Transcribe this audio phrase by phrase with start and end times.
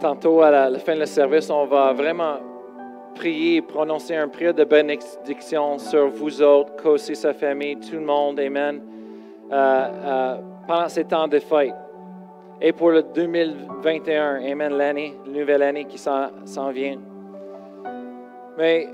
[0.00, 2.38] tantôt à la, fin de service, on va vraiment
[3.14, 8.40] prier, prononcer un prière de bénédiction sur vous autres, Kossi, sa famille, tout le monde,
[8.40, 8.80] Amen,
[9.52, 10.36] euh, euh,
[10.66, 11.74] pendant ces temps de fête.
[12.60, 16.98] Et pour le 2021, Amen, l'année, la nouvelle année qui s'en vient.
[18.58, 18.88] Mais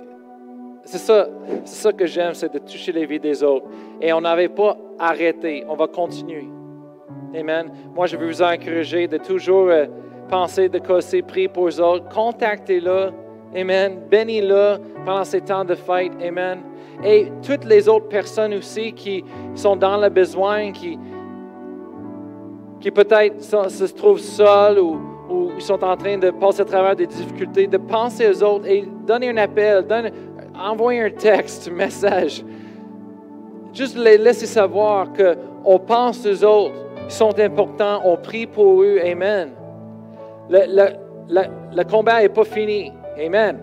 [0.85, 1.27] c'est ça,
[1.65, 3.67] ça que j'aime, c'est de toucher les vies des autres.
[4.01, 6.49] Et on n'avait pas arrêté, on va continuer.
[7.35, 7.71] Amen.
[7.95, 9.87] Moi, je veux vous encourager de toujours euh,
[10.29, 12.09] penser, de casser, prier pour les autres.
[12.09, 13.11] Contactez-le.
[13.55, 14.01] Amen.
[14.11, 16.13] Bénis-le pendant ces temps de fête.
[16.23, 16.61] Amen.
[17.05, 20.99] Et toutes les autres personnes aussi qui sont dans le besoin, qui,
[22.81, 27.07] qui peut-être se trouvent seuls ou, ou sont en train de passer à travers des
[27.07, 30.11] difficultés, de penser aux autres et donner un appel, donner,
[30.59, 32.45] envoyer un texte, un message.
[33.73, 38.99] Juste les laisser savoir qu'on pense aux autres, ils sont importants, on prie pour eux.
[39.05, 39.51] Amen.
[40.49, 42.93] Le, combat n'est pas fini.
[43.19, 43.59] Amen.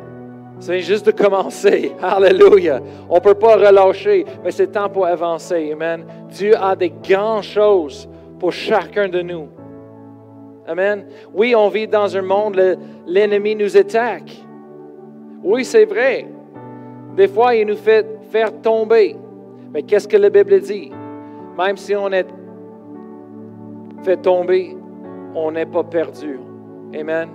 [0.60, 1.94] C'est juste de commencer.
[2.02, 2.82] Alléluia.
[3.10, 5.72] On ne peut pas relâcher, mais c'est temps pour avancer.
[5.74, 6.06] Amen.
[6.30, 8.08] Dieu a des grandes choses
[8.40, 9.48] pour chacun de nous.
[10.68, 11.06] Amen.
[11.34, 14.32] Oui, on vit dans un monde, l'ennemi nous attaque.
[15.44, 16.28] Oui, c'est vrai.
[17.16, 19.18] Des fois, il nous fait faire tomber.
[19.74, 20.92] Mais qu'est-ce que la Bible dit?
[21.58, 22.28] Même si on est
[24.04, 24.76] fait tomber,
[25.36, 26.40] on n'est pas perdu.
[26.96, 27.30] Amen.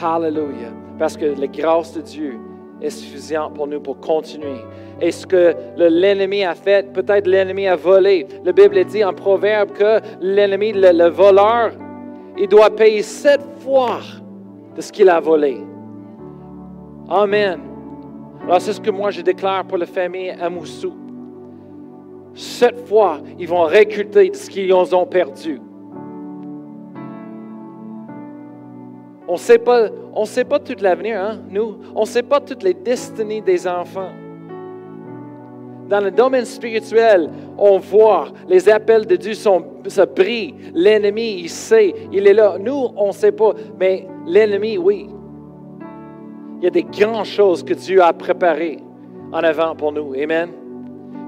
[0.00, 0.72] Hallelujah.
[0.98, 2.38] Parce que la grâce de Dieu
[2.80, 4.60] est suffisante pour nous pour continuer.
[5.00, 8.26] Et ce que l'ennemi a fait, peut-être l'ennemi a volé.
[8.44, 11.72] La Bible dit en proverbe que l'ennemi, le, voleur,
[12.38, 14.00] il doit payer sept fois
[14.76, 15.58] de ce qu'il a volé.
[17.08, 17.60] Amen.
[18.44, 20.94] Alors c'est ce que moi je déclare pour la famille Amoussou.
[22.34, 25.60] Sept fois, ils vont récolter de ce qu'ils ont perdu.
[29.30, 31.76] On ne sait pas, tout l'avenir, hein, nous.
[31.94, 34.10] On ne sait pas toutes les destinées des enfants.
[35.88, 40.56] Dans le domaine spirituel, on voit les appels de Dieu se brillent.
[40.74, 42.56] L'ennemi, il sait, il est là.
[42.58, 45.08] Nous, on ne sait pas, mais l'ennemi, oui.
[46.58, 48.80] Il y a des grandes choses que Dieu a préparées
[49.32, 50.12] en avant pour nous.
[50.14, 50.50] Amen.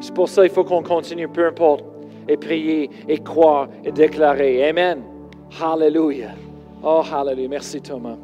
[0.00, 1.84] C'est pour ça qu'il faut qu'on continue, peu importe,
[2.26, 4.68] et prier, et croire, et déclarer.
[4.68, 5.02] Amen.
[5.60, 6.34] Hallelujah.
[6.82, 7.48] Oh, hallelujah.
[7.48, 8.16] Merci, Thomas.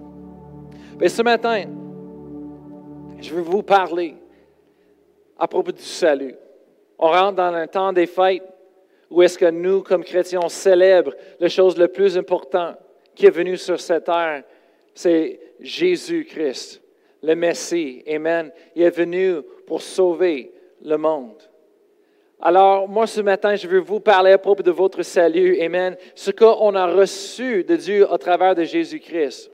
[0.98, 1.64] Mais ce matin,
[3.20, 4.16] je veux vous parler
[5.38, 6.34] à propos du salut.
[6.98, 8.42] On rentre dans un temps des fêtes
[9.10, 12.76] où est-ce que nous, comme chrétiens, on célèbre la chose la plus importante
[13.14, 14.42] qui est venue sur cette terre,
[14.92, 16.82] c'est Jésus-Christ,
[17.22, 18.02] le Messie.
[18.08, 18.52] Amen.
[18.74, 19.36] Il est venu
[19.66, 20.52] pour sauver
[20.82, 21.47] le monde.
[22.40, 25.60] Alors, moi, ce matin, je veux vous parler à propos de votre salut.
[25.60, 25.96] Amen.
[26.14, 29.50] Ce qu'on a reçu de Dieu au travers de Jésus-Christ.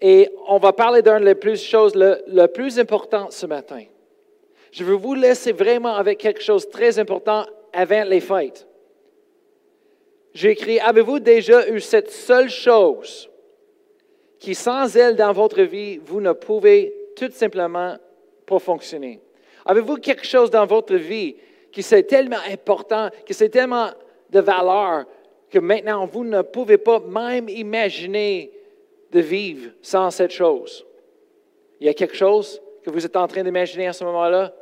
[0.00, 3.84] Et on va parler d'une des choses le, plus importantes ce matin.
[4.72, 7.44] Je veux vous laisser vraiment avec quelque chose de très important
[7.74, 8.66] avant les fêtes.
[10.32, 13.28] J'ai écrit, avez-vous déjà eu cette seule chose
[14.38, 17.96] qui, sans elle dans votre vie, vous ne pouvez tout simplement
[18.46, 19.20] pas fonctionner?
[19.66, 21.36] Avez-vous quelque chose dans votre vie
[21.72, 23.88] qui c'est tellement important, que c'est tellement
[24.30, 25.04] de valeur
[25.50, 28.52] que maintenant vous ne pouvez pas même imaginer
[29.10, 30.86] de vivre sans cette chose.
[31.80, 34.52] Il y a quelque chose que vous êtes en train d'imaginer à ce moment-là?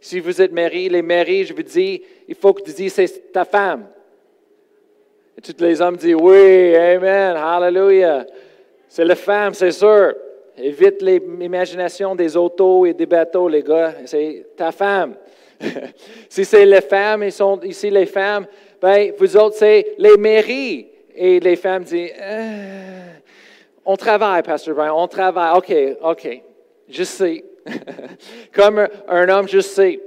[0.00, 3.32] Si vous êtes marié, les mariés, je vous dis, il faut que tu dises c'est
[3.32, 3.86] ta femme.
[5.36, 8.26] Et tous les hommes disent oui, Amen, Hallelujah.
[8.88, 10.14] C'est la femme, c'est sûr.
[10.56, 13.94] Évite l'imagination des autos et des bateaux, les gars.
[14.06, 15.16] C'est ta femme.
[16.28, 18.46] si c'est les femmes, ils sont ici les femmes,
[18.80, 20.88] ben, vous autres, c'est les mairies.
[21.14, 23.06] Et les femmes disent, euh,
[23.84, 25.56] on travaille, Pasteur Brian, on travaille.
[25.56, 26.42] OK, OK,
[26.88, 27.44] je sais.
[28.52, 29.98] Comme un, homme, je sais.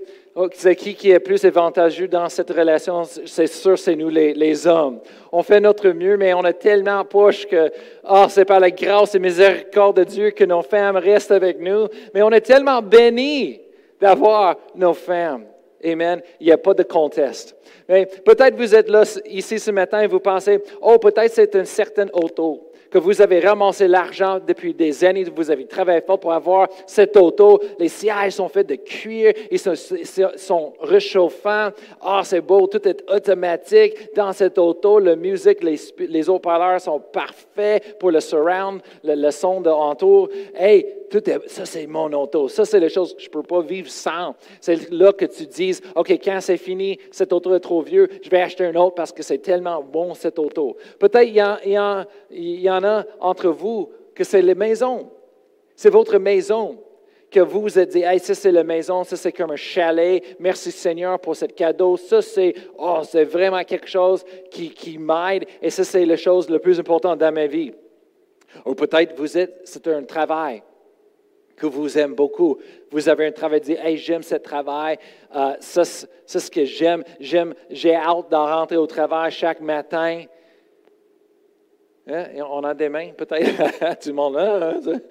[0.54, 3.04] c'est qui qui est plus avantageux dans cette relation?
[3.26, 5.00] C'est sûr, c'est nous les, hommes.
[5.32, 7.72] On fait notre mieux, mais on a tellement poche que,
[8.04, 11.88] ah, c'est par la grâce et miséricorde de Dieu que nos femmes restent avec nous.
[12.14, 13.62] Mais on est tellement bénis
[14.00, 15.46] d'avoir nos femmes.
[15.84, 16.22] Amen.
[16.40, 17.56] Il n'y a pas de conteste.
[17.88, 22.10] Peut-être vous êtes là ici ce matin et vous pensez, oh, peut-être c'est une certaine
[22.14, 26.68] auto que vous avez ramassé l'argent depuis des années, vous avez travaillé fort pour avoir
[26.88, 27.60] cette auto.
[27.78, 29.76] Les sièges sont faits de cuir, ils sont,
[30.36, 31.70] sont réchauffants.
[32.02, 35.00] Ah, c'est beau, tout est automatique dans cette auto.
[35.00, 40.30] La musique, les, haut-parleurs sont parfaits pour le surround, le, le son de entour.
[40.56, 40.86] Hey,
[41.48, 44.36] ça c'est mon auto, ça c'est les choses que je ne peux pas vivre sans.
[44.62, 48.30] C'est là que tu dises, OK, quand c'est fini, cet auto est trop vieux, je
[48.30, 50.78] vais acheter un autre parce que c'est tellement bon cette auto.
[51.00, 51.78] Peut-être il y,
[52.32, 55.10] il y en a entre vous que c'est les maisons.
[55.76, 56.78] C'est votre maison
[57.32, 60.24] que vous vous êtes dit, hey, ça c'est la maison, ça c'est comme un chalet,
[60.40, 65.70] merci Seigneur pour ce cadeau, ça c'est, oh, vraiment quelque chose qui, qui m'aide et
[65.70, 67.72] ça c'est la chose la plus importante dans ma vie.
[68.66, 70.64] Ou peut-être vous êtes, c'est un travail
[71.60, 72.58] que vous aimez beaucoup.
[72.90, 74.98] Vous avez un travail, dit, hey, j'aime ce travail,
[75.36, 80.24] euh, ça, c'est ce que j'aime, j'aime, j'ai hâte de rentrer au travail chaque matin.
[82.08, 82.26] Hein?
[82.50, 84.74] On a des mains, peut-être, tout le monde là.
[84.74, 84.94] Hein?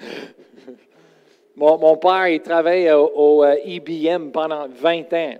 [1.56, 5.34] Mon, père, il travaille au, IBM pendant 20 ans.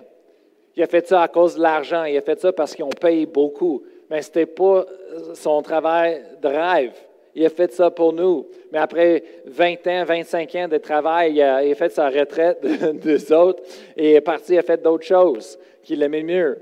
[0.75, 2.03] Il a fait ça à cause de l'argent.
[2.03, 3.83] Il a fait ça parce qu'on paye beaucoup.
[4.09, 4.85] Mais ce n'était pas
[5.33, 7.08] son travail de rêve.
[7.35, 8.47] Il a fait ça pour nous.
[8.71, 13.63] Mais après 20 ans, 25 ans de travail, il a, fait sa retraite des autres
[13.95, 16.61] et est parti, il a fait d'autres choses qu'il aimait mieux.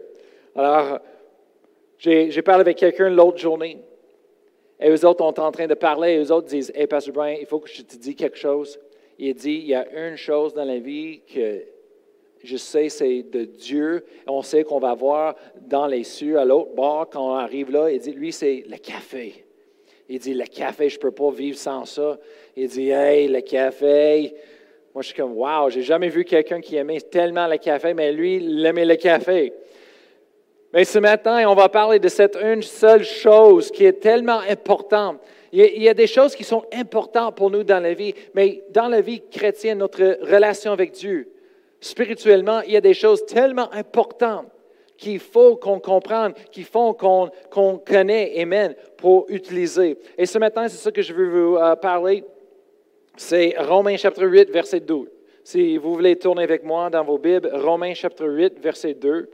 [0.55, 0.99] Alors,
[1.97, 3.79] j'ai parlé avec quelqu'un l'autre journée.
[4.79, 7.37] Et eux autres, sont en train de parler et eux autres disent Hey, Pastor Brian,
[7.39, 8.77] il faut que je te dise quelque chose
[9.19, 11.63] il dit, il y a une chose dans la vie que
[12.43, 14.05] je sais, c'est de Dieu.
[14.27, 17.89] On sait qu'on va voir dans les cieux, à l'autre bord, quand on arrive là.
[17.89, 19.46] Il dit, lui, c'est le café.
[20.09, 22.17] Il dit, le café, je ne peux pas vivre sans ça.
[22.55, 24.33] Il dit, hey, le café.
[24.93, 28.11] Moi, je suis comme, wow, j'ai jamais vu quelqu'un qui aimait tellement le café, mais
[28.11, 29.53] lui, il aimait le café.
[30.73, 35.19] Mais ce matin, on va parler de cette une seule chose qui est tellement importante.
[35.51, 38.89] Il y, a, des choses qui sont importantes pour nous dans la vie, mais dans
[38.89, 41.31] la vie chrétienne, notre relation avec Dieu,
[41.79, 44.47] spirituellement, il y a des choses tellement importantes
[44.97, 49.97] qu'il faut qu'on comprenne, qu'il faut qu'on qu connaît, amen, pour utiliser.
[50.17, 52.23] Et ce matin, c'est ça que je veux vous euh, parler.
[53.15, 55.07] C'est Romains chapitre 8, verset 12.
[55.43, 59.29] Si vous voulez tourner avec moi dans vos Bibles, Romains chapitre 8, verset 2.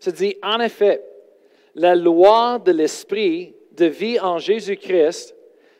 [0.00, 1.02] se dit, en effet,
[1.74, 5.34] la loi de l'esprit de vie en Jésus-Christ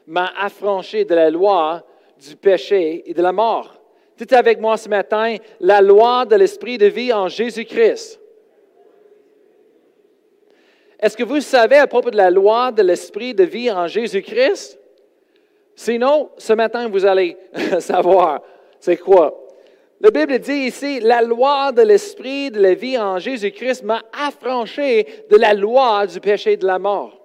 [0.07, 1.85] m'a affranchi de la loi
[2.19, 3.78] du péché et de la mort.
[4.19, 8.21] Dites avec moi ce matin, la loi de l'esprit de vie en Jésus-Christ.
[10.99, 14.77] Est-ce que vous savez à propos de la loi de l'esprit de vie en Jésus-Christ?
[15.77, 17.37] Sinon, ce matin, vous allez
[17.79, 18.43] savoir
[18.81, 19.41] c'est quoi.
[20.01, 25.05] La Bible dit ici, la loi de l'esprit de la vie en Jésus-Christ m'a affranchi
[25.31, 27.21] de la loi du péché et de la mort.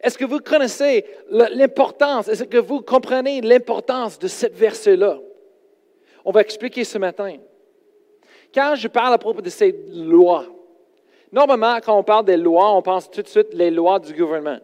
[0.00, 5.18] Est-ce que vous connaissez l'importance, est-ce que vous comprenez l'importance de cette verset-là?
[6.24, 7.36] On va expliquer ce matin.
[8.54, 10.46] Quand je parle à propos de ces lois,
[11.32, 14.58] normalement, quand on parle des lois, on pense tout de suite les lois du gouvernement.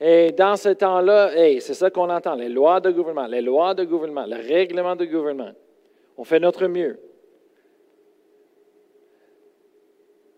[0.00, 3.84] Et dans ce temps-là, c'est ça qu'on entend, les lois de gouvernement, les lois de
[3.84, 5.50] gouvernement, le règlement de gouvernement.
[6.16, 7.00] On fait notre mieux.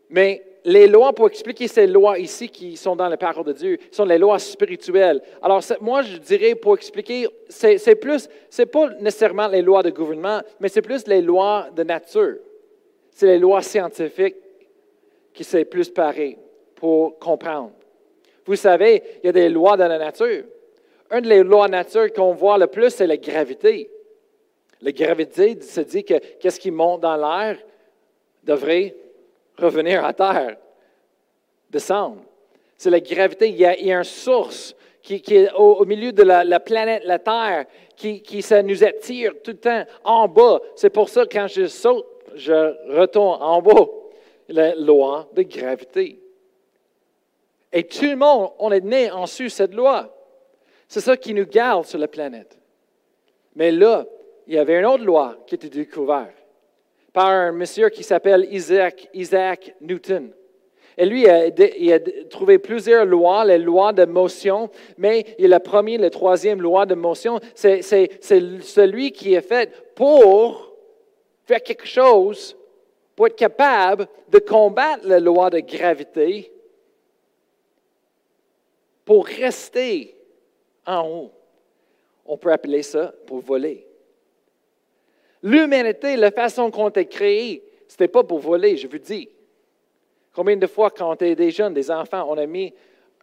[0.08, 3.78] Mais les lois, pour expliquer ces lois ici qui sont dans la parole de Dieu,
[3.90, 5.22] sont les lois spirituelles.
[5.42, 10.40] Alors, moi, je dirais, pour expliquer, c'est plus, c'est pas nécessairement les lois de gouvernement,
[10.58, 12.36] mais c'est plus les lois de nature.
[13.10, 14.36] C'est les lois scientifiques
[15.32, 16.38] qui sont plus pareilles
[16.74, 17.72] pour comprendre.
[18.44, 20.44] Vous savez, il y a des lois de la nature.
[21.10, 23.90] Une des lois de nature qu'on voit le plus, c'est la gravité.
[24.80, 27.58] La gravité se dit que qu'est-ce qui monte dans l'air
[28.42, 28.94] devrait
[29.60, 30.56] revenir à terre,
[31.68, 32.22] descendre.
[32.76, 33.48] C'est la gravité.
[33.48, 38.22] Il y a, une source qui, est au, milieu de la, planète, la Terre, qui,
[38.22, 40.60] qui ça nous attire tout le temps en bas.
[40.76, 43.86] C'est pour ça que quand je saute, je retourne en bas.
[44.48, 46.20] La loi de gravité.
[47.72, 50.12] Et tout le monde, on est né en su cette loi.
[50.88, 52.58] C'est ça qui nous garde sur la planète.
[53.54, 54.06] Mais là,
[54.48, 56.39] il y avait une autre loi qui était découverte
[57.12, 60.32] par un monsieur qui s'appelle Isaac, Newton.
[60.96, 61.22] Et lui,
[61.78, 66.60] il a, trouvé plusieurs lois, les lois de motion, mais il la première, la troisième
[66.60, 70.74] loi de motion, c'est celui qui est fait pour
[71.44, 72.56] faire quelque chose,
[73.16, 76.52] pour être capable de combattre la loi de gravité,
[79.04, 80.14] pour rester
[80.86, 81.32] en haut.
[82.26, 83.89] On peut appeler ça pour voler.
[85.42, 89.28] L'humanité, la façon qu'on a créé, ce n'était pas pour voler, je vous dis.
[90.34, 92.72] Combien de fois, quand on était des jeunes, des enfants, on a mis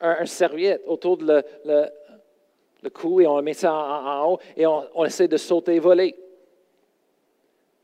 [0.01, 5.27] un, serviette autour de le, cou et on met ça en, haut et on, essaie
[5.27, 6.15] de sauter et voler.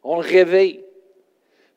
[0.04, 0.84] On rêvait.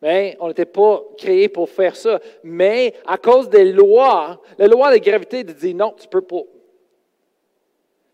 [0.03, 2.21] Mais on n'était pas créé pour faire ça.
[2.43, 6.43] Mais à cause des lois, la loi de gravité dit non, tu ne peux pas.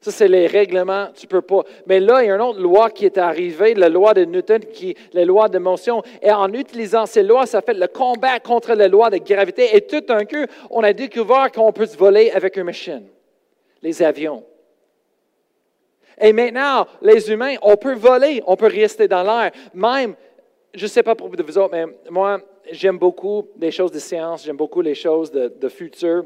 [0.03, 1.63] Ça, c'est les règlements, tu ne peux pas.
[1.87, 4.59] Mais là, il y a une autre loi qui est arrivée, la loi de Newton,
[4.59, 6.03] qui la loi de motion.
[6.21, 9.77] Et en utilisant ces lois, ça fait le combat contre la loi de gravité.
[9.77, 13.07] Et tout d'un coup, on a découvert qu'on peut se voler avec une machine,
[13.81, 14.43] les avions.
[16.21, 19.53] Et maintenant, les humains, on peut voler, on peut rester dans l'air.
[19.73, 20.17] Même,
[20.75, 22.41] je ne sais pas pour vous autres, mais moi,
[22.73, 26.25] j'aime beaucoup les choses de science, j'aime beaucoup les choses de, de futur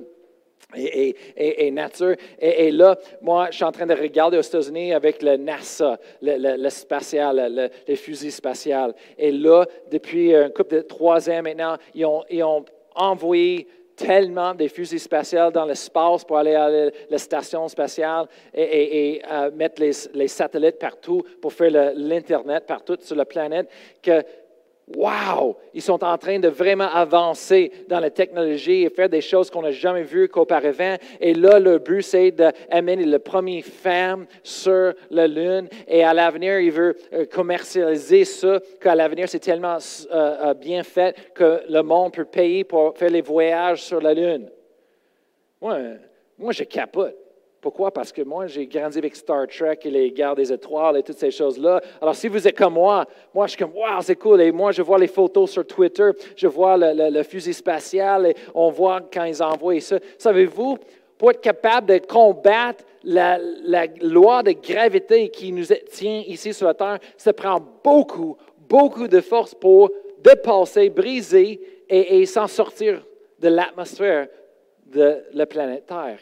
[0.75, 2.17] et, nature.
[2.39, 6.69] Et, là, moi, je suis en train de regarder aux États-Unis avec le NASA, le,
[6.69, 8.95] spatial, les fusils spatiales.
[9.19, 12.65] Et là, depuis un couple de trois ans maintenant, ils ont,
[12.99, 16.71] envoyé tellement des fusils spatiales dans l'espace pour aller à
[17.11, 23.17] la station spatiale et, euh, mettre les, les, satellites partout pour faire l'Internet partout sur
[23.17, 23.69] la planète
[24.03, 24.23] que
[24.95, 25.57] Wow!
[25.75, 29.63] Ils sont en train de vraiment avancer dans la technologie et faire des choses qu'on
[29.63, 30.97] n'a jamais vues qu'auparavant.
[31.21, 35.69] Et là, le but, c'est d'amener le premier femme sur la Lune.
[35.89, 39.79] Et à l'avenir, il veut euh, commercialiser ça, qu'à l'avenir, c'est tellement
[40.13, 44.15] euh, euh, bien fait que le monde peut payer pour faire les voyages sur la
[44.15, 44.49] Lune.
[45.61, 47.26] Moi je capote.
[47.61, 47.91] Pourquoi?
[47.91, 51.19] Parce que moi, j'ai grandi avec Star Trek et les gardes des étoiles et toutes
[51.19, 51.81] ces choses-là.
[52.01, 54.41] Alors, si vous êtes comme moi, moi, je suis comme, wow, c'est cool.
[54.43, 58.71] Et moi, je vois les photos sur Twitter, je vois le, fusil spatial et on
[58.71, 59.99] voit quand ils envoient ça.
[60.19, 60.79] Savez-vous,
[61.19, 63.39] pour être capable de combattre la,
[64.01, 68.37] loi de gravité qui nous tient ici sur la Terre, ça prend beaucoup,
[68.69, 69.91] beaucoup de force pour
[70.23, 73.03] dépasser, briser et s'en sortir
[73.39, 74.29] de l'atmosphère
[74.87, 76.19] de la planète Terre.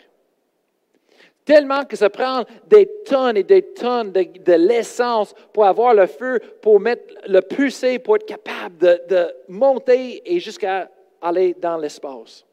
[1.44, 6.40] Tellement que ça prend des tonnes et des tonnes de, l'essence pour avoir le feu,
[6.62, 12.44] pour mettre le pousser, pour être capable de, de monter et jusqu'à aller dans l'espace.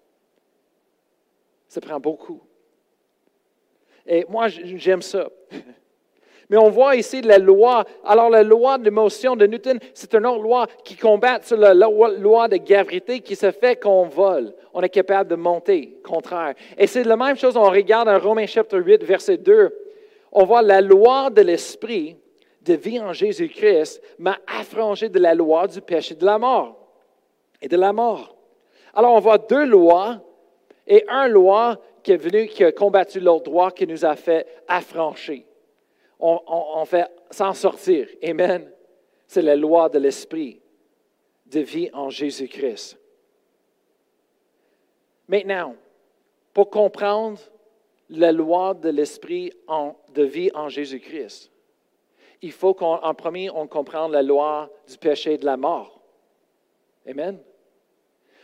[1.68, 2.42] Ça prend beaucoup.
[4.06, 5.30] Et moi, j'aime ça.
[6.52, 7.86] Mais on voit ici la loi.
[8.04, 11.74] Alors, la loi de motion de Newton, c'est une autre loi qui combat sur la
[11.74, 14.54] loi de gravité qui se fait qu'on vole.
[14.74, 16.56] On est capable de monter, contraire.
[16.78, 19.74] Et c'est la même chose, on regarde en Romains chapitre 8, verset 2.
[20.34, 22.18] On voit la loi de l'esprit
[22.64, 26.76] de vie en Jésus-Christ m'a affranchi de la loi du péché de la mort
[27.62, 28.36] et de la mort.
[28.94, 30.20] Alors, on voit deux lois
[30.86, 34.46] et un loi qui est venu, qui a combattu l'autre droit, qui nous a fait
[34.68, 35.44] affranchir
[36.22, 38.08] on, fait s'en sortir.
[38.24, 38.70] Amen.
[39.28, 40.62] C'est la loi de l'esprit
[41.48, 42.98] de vie en Jésus-Christ.
[45.28, 45.76] Maintenant,
[46.54, 47.40] pour comprendre
[48.10, 49.52] la loi de l'esprit
[50.14, 51.52] de vie en Jésus-Christ,
[52.42, 56.02] il faut qu'en premier, on comprenne la loi du péché et de la mort.
[57.08, 57.40] Amen.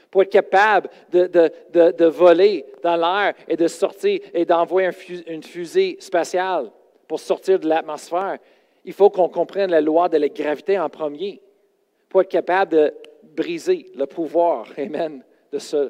[0.10, 4.90] Pour être capable de, voler dans l'air et de sortir et d'envoyer
[5.28, 6.72] une fusée spatiale,
[7.08, 8.38] pour sortir de l'atmosphère,
[8.84, 11.42] il faut qu'on comprenne la loi de la gravité en premier
[12.10, 15.90] pour être capable de briser le pouvoir, amen, de ça.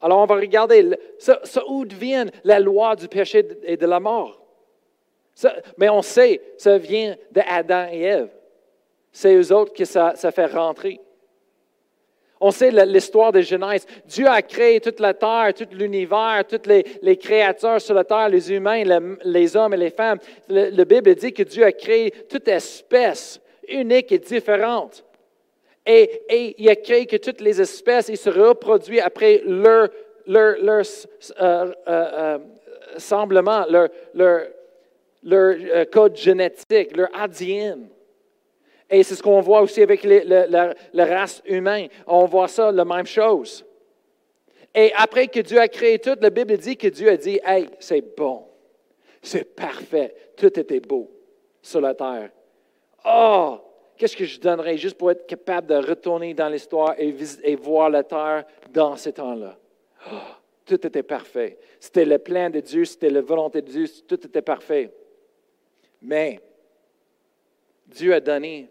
[0.00, 4.42] Alors, on va regarder ça, où vient la loi du péché et de la mort?
[5.76, 8.30] mais on sait, ça vient d'Adam et Ève.
[9.12, 10.98] C'est eux autres que ça fait rentrer.
[12.40, 13.86] On sait l'histoire de Genèse.
[14.06, 18.52] Dieu a créé toute la terre, tout l'univers, toutes les, créatures sur la terre, les
[18.52, 18.82] humains,
[19.24, 20.18] les hommes et les femmes.
[20.48, 25.02] La Bible dit que Dieu a créé toute espèce unique et différente.
[25.86, 29.88] Et, il a créé que toutes les espèces ils se reproduisent après leur,
[30.26, 30.84] leur, euh,
[31.40, 32.38] euh, euh,
[32.98, 33.88] semblement, leur,
[35.22, 37.88] leur code génétique, leur ADN.
[38.88, 41.88] Et c'est ce qu'on voit aussi avec la, race humaine.
[42.06, 43.64] On voit ça, la même chose.
[44.74, 47.68] Et après que Dieu a créé tout, la Bible dit que Dieu a dit, hey,
[47.80, 48.44] c'est bon,
[49.22, 51.10] c'est parfait, tout était beau
[51.62, 52.30] sur la terre.
[53.04, 53.58] Oh,
[53.96, 57.88] qu'est-ce que je donnerais juste pour être capable de retourner dans l'histoire et, et, voir
[57.88, 59.56] la terre dans ces temps-là?
[60.12, 60.16] Oh,
[60.66, 61.58] tout était parfait.
[61.80, 64.92] C'était le plan de Dieu, c'était la volonté de Dieu, tout était parfait.
[66.02, 66.40] Mais
[67.86, 68.68] Dieu a donné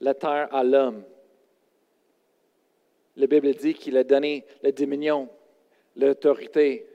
[0.00, 1.04] la terre à l'homme.
[3.16, 5.28] La Bible dit qu'il a donné la dominion,
[5.96, 6.86] l'autorité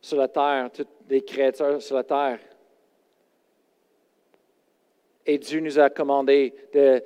[0.00, 2.38] sur la terre, toutes les créatures sur la terre.
[5.26, 7.02] Et Dieu nous a commandé de,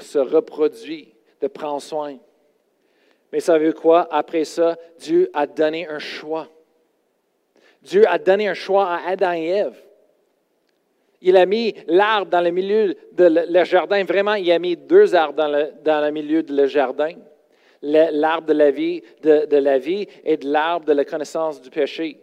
[0.00, 1.06] se reproduire,
[1.40, 2.18] de prendre soin.
[3.32, 4.08] Mais savez-vous quoi?
[4.10, 6.48] Après ça, Dieu a donné un choix.
[7.82, 9.87] Dieu a donné un choix à Adam et Ève.
[11.20, 14.04] Il a mis l'arbre dans le milieu de le jardin.
[14.04, 17.12] Vraiment, il a mis deux arbres dans le, dans le milieu de le jardin.
[17.82, 22.20] L'arbre de la vie, de, la vie et de l'arbre de la connaissance du péché.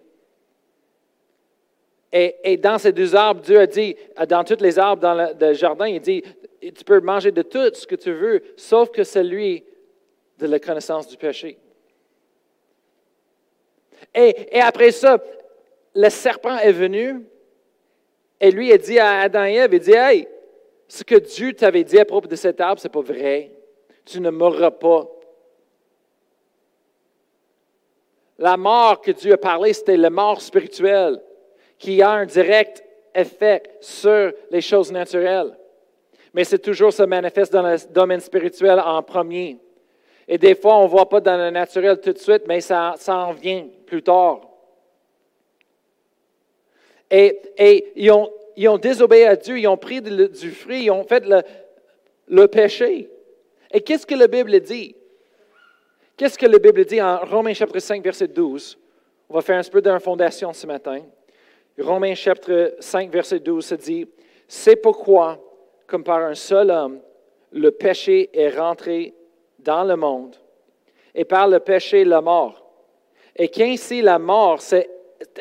[2.11, 3.95] Et, dans ces deux arbres, Dieu a dit,
[4.29, 6.23] dans tous les arbres dans le, jardin, il dit,
[6.61, 9.65] tu peux manger de tout ce que tu veux, sauf que celui
[10.39, 11.57] de la connaissance du péché.
[14.13, 15.21] Et, et après ça,
[15.93, 17.25] le serpent est venu
[18.39, 20.27] et lui a dit à Adam et Ève, il dit, hey,
[20.87, 23.51] ce que Dieu t'avait dit à propos de cet arbre, ce n'est pas vrai.
[24.05, 25.09] Tu ne mourras pas.
[28.37, 31.21] La mort que Dieu a parlé, c'était la mort spirituelle
[31.77, 35.57] qui a un direct effet sur les choses naturelles.
[36.33, 39.57] Mais c'est toujours se manifeste dans le domaine spirituel en premier.
[40.27, 42.95] Et des fois, on ne voit pas dans le naturel tout de suite, mais ça,
[42.97, 44.41] ça en vient plus tard.
[47.11, 51.03] Et, ils, ont, ils, ont, désobéi à Dieu, ils ont pris du fruit, ils ont
[51.03, 51.41] fait le,
[52.27, 53.09] le péché.
[53.71, 54.95] Et qu'est-ce que la Bible dit?
[56.17, 58.77] Qu'est-ce que la Bible dit en Romains chapitre 5, verset 12?
[59.29, 61.01] On va faire un peu d'une fondation ce matin.
[61.77, 64.07] Romains chapitre 5, verset 12 se dit,
[64.47, 65.37] C'est pourquoi,
[65.87, 67.01] comme par un seul homme,
[67.51, 69.13] le péché est rentré
[69.59, 70.35] dans le monde,
[71.13, 72.65] et par le péché la mort,
[73.35, 74.89] et qu'ainsi la mort s'est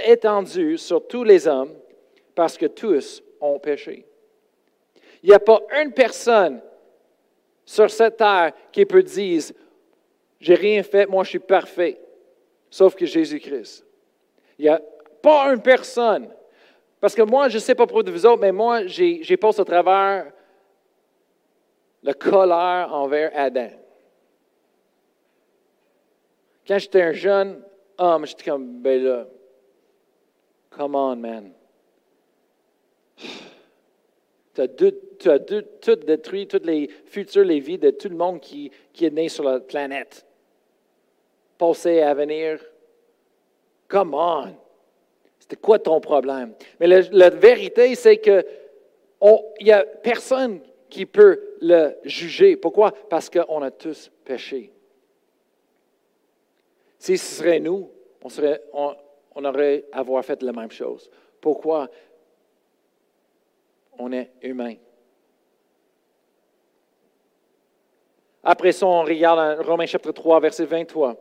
[0.04, 1.75] étendue sur tous les hommes,
[2.35, 4.07] parce que tous ont péché.
[5.23, 6.61] Il n'y a pas une personne
[7.64, 9.43] sur cette terre qui peut dire,
[10.38, 11.99] j'ai rien fait, moi je suis parfait,
[12.71, 13.87] sauf que Jésus-Christ.
[14.59, 14.81] Il n'y a
[15.23, 16.28] pas une personne.
[17.00, 19.64] Parce que moi, je ne sais pas pour vous autres, mais moi, j'ai passé au
[19.64, 20.33] travers
[22.02, 23.71] le colère envers Adam.
[26.66, 27.62] Quand j'étais un jeune
[27.99, 29.26] homme, j'étais comme, ben là,
[30.76, 31.52] come on, man.
[34.54, 39.11] Tu as, tout détruit, toutes les futurs, les vies de tout le monde qui, est
[39.11, 40.25] né sur la planète.
[41.59, 42.61] Passé à venir.
[43.88, 44.54] Come on.
[45.40, 46.54] C'était quoi ton problème?
[46.78, 48.45] Mais la, vérité, c'est que
[49.61, 52.57] il n'y a personne qui peut le juger.
[52.57, 52.93] Pourquoi?
[53.09, 54.71] Parce qu'on a tous péché.
[56.99, 57.90] Si ce serait nous,
[58.22, 58.62] on, serait,
[59.35, 61.11] on aurait avoir fait la même chose.
[61.40, 61.88] Pourquoi?
[63.99, 64.75] On est humain?
[68.42, 71.16] Après ça, on regarde Romains chapitre 3, verset 23.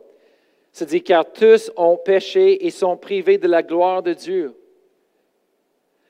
[0.72, 4.54] Ça dit, car tous ont péché et sont privés de la gloire de Dieu.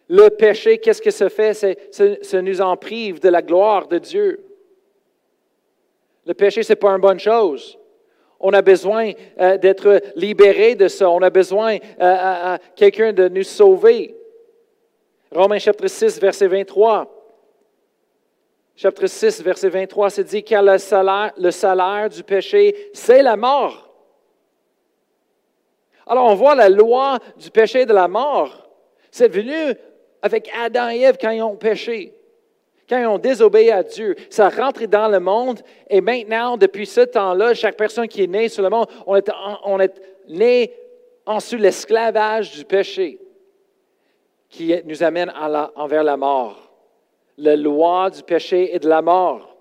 [0.09, 1.55] Le péché, qu'est-ce que ça fait?
[1.93, 4.45] Ça nous en prive de la gloire de Dieu.
[6.27, 7.79] Le péché, ce n'est pas une bonne chose.
[8.47, 11.09] On a besoin euh, d'être libéré de ça.
[11.09, 14.15] On a besoin euh, quelqu'un de nous sauver.
[15.33, 17.11] Romains chapitre 6, verset 23.
[18.77, 23.35] Chapitre 6, verset 23, c'est dit, car le salaire, le salaire du péché, c'est la
[23.35, 23.91] mort.
[26.07, 28.69] Alors on voit la loi du péché et de la mort.
[29.11, 29.75] C'est venu
[30.21, 32.13] avec Adam et Ève quand ils ont péché,
[32.89, 34.15] quand ils ont désobéi à Dieu.
[34.31, 38.27] Ça a rentré dans le monde et maintenant, depuis ce temps-là, chaque personne qui est
[38.27, 39.17] née sur le monde, on
[39.81, 40.73] est, né
[41.27, 43.19] en sous l'esclavage du péché
[44.49, 45.33] qui nous amène
[45.75, 46.71] envers la mort.
[47.39, 49.57] La loi du péché et de la mort.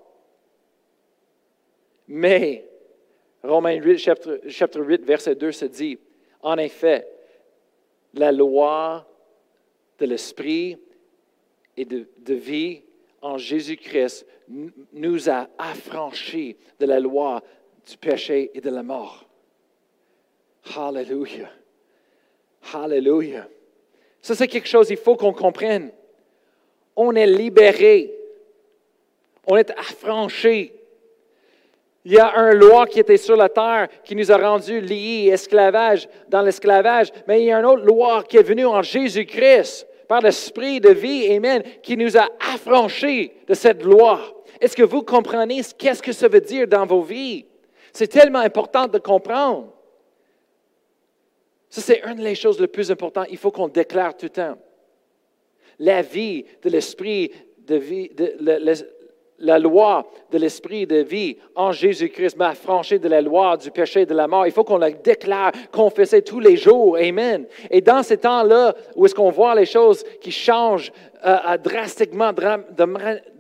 [2.07, 2.65] Mais,
[3.43, 5.97] Romains 8, chapitre, chapitre 8, verset 2 se dit,
[6.41, 7.07] en effet,
[8.13, 9.07] la loi
[9.99, 10.77] de l'esprit
[11.75, 12.83] et de, vie
[13.23, 14.27] en Jésus-Christ
[14.93, 17.41] nous a affranchis de la loi
[17.89, 19.25] du péché et de la mort.
[20.75, 21.49] Hallelujah.
[22.73, 23.47] Hallelujah.
[24.21, 25.91] Ça, c'est quelque chose qu'il faut qu'on comprenne.
[26.95, 28.13] On est libéré.
[29.47, 30.71] On est affranchi
[32.05, 35.29] il y a une loi qui était sur la terre qui nous a rendus liés,
[35.31, 39.87] esclavage, dans l'esclavage, mais il y a une autre loi qui est venue en Jésus-Christ
[40.07, 44.43] par l'Esprit de vie, Amen, qui nous a affranchis de cette loi.
[44.59, 47.45] Est-ce que vous comprenez qu'est-ce que ça veut dire dans vos vies?
[47.91, 49.73] C'est tellement important de comprendre.
[51.69, 53.27] Ça, c'est une des choses les plus importantes.
[53.31, 54.57] Il faut qu'on déclare tout le temps.
[55.79, 58.11] La vie de l'esprit de vie,
[59.43, 64.01] la loi de l'esprit de vie en Jésus-Christ m'a affranchi de la loi du péché
[64.01, 64.47] et de la mort.
[64.47, 66.97] Il faut qu'on la déclare, confesser tous les jours.
[66.97, 67.45] Amen.
[67.69, 70.91] Et dans ces temps-là, où est-ce qu'on voit les choses qui changent
[71.25, 72.31] euh, drastiquement,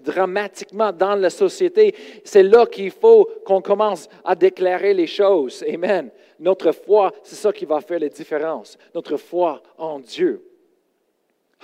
[0.03, 5.63] dramatiquement dans la société, c'est là qu'il faut qu'on commence à déclarer les choses.
[5.67, 6.09] Amen.
[6.39, 8.77] Notre foi, c'est ça qui va faire la différence.
[8.93, 10.43] Notre foi en Dieu.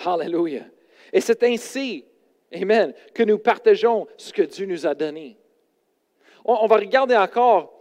[0.06, 0.66] Hallelujah.
[1.12, 2.06] Et c'est ainsi
[2.54, 2.94] Amen.
[3.14, 5.38] Que nous partageons ce que Dieu nous a donné.
[6.46, 7.74] On, va regarder encore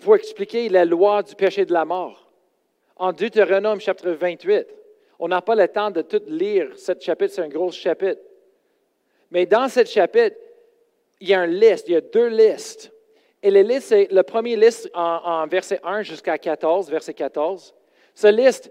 [0.00, 2.30] pour expliquer la loi du péché de la mort.
[2.96, 4.66] En Deutéronome chapitre 28,
[5.18, 6.76] On n'a pas le temps de tout lire.
[6.76, 8.20] Ce chapitre, c'est un gros chapitre.
[9.30, 10.36] Mais dans ce chapitre,
[11.20, 12.92] il y a une liste, il y a deux listes.
[13.42, 17.74] Et les listes, le premier liste en, en verset 1 jusqu'à 14, verset 14.
[18.14, 18.70] Ça liste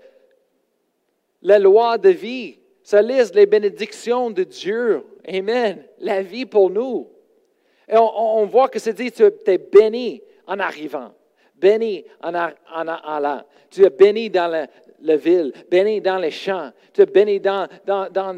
[1.42, 2.59] la loi de vie.
[2.90, 5.04] Ça liste les bénédictions de Dieu.
[5.28, 5.84] Amen.
[6.00, 7.08] La vie pour nous.
[7.88, 11.14] Et on, voit que c'est dit, tu es béni en arrivant,
[11.56, 13.44] béni en, allant.
[13.70, 14.48] Tu es béni dans
[15.02, 17.68] la, ville, béni dans les champs, tu es béni dans,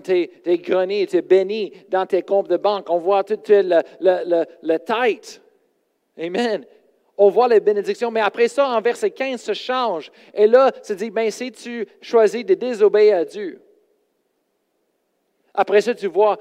[0.03, 2.89] tes, greniers, tu es béni dans tes comptes de banque.
[2.89, 5.41] On voit tout le, le, le, tête.
[6.19, 6.65] Amen.
[7.17, 10.11] On voit les bénédictions, mais après ça, en verset 15, ça change.
[10.33, 13.61] Et là, c'est dit, ben, si tu choisis de désobéir à Dieu,
[15.53, 16.37] après ça, tu vois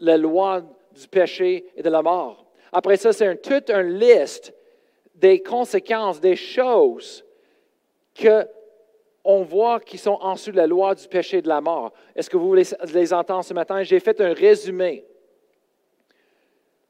[0.00, 2.46] la loi du péché et de la mort.
[2.72, 4.54] Après ça, c'est toute une liste
[5.14, 7.24] des conséquences, des choses
[8.14, 8.46] que
[9.28, 11.92] on voit qui sont en dessous de la loi du péché et de la mort.
[12.14, 12.62] Est-ce que vous voulez
[12.94, 13.82] les entendre ce matin?
[13.82, 15.04] J'ai fait un résumé.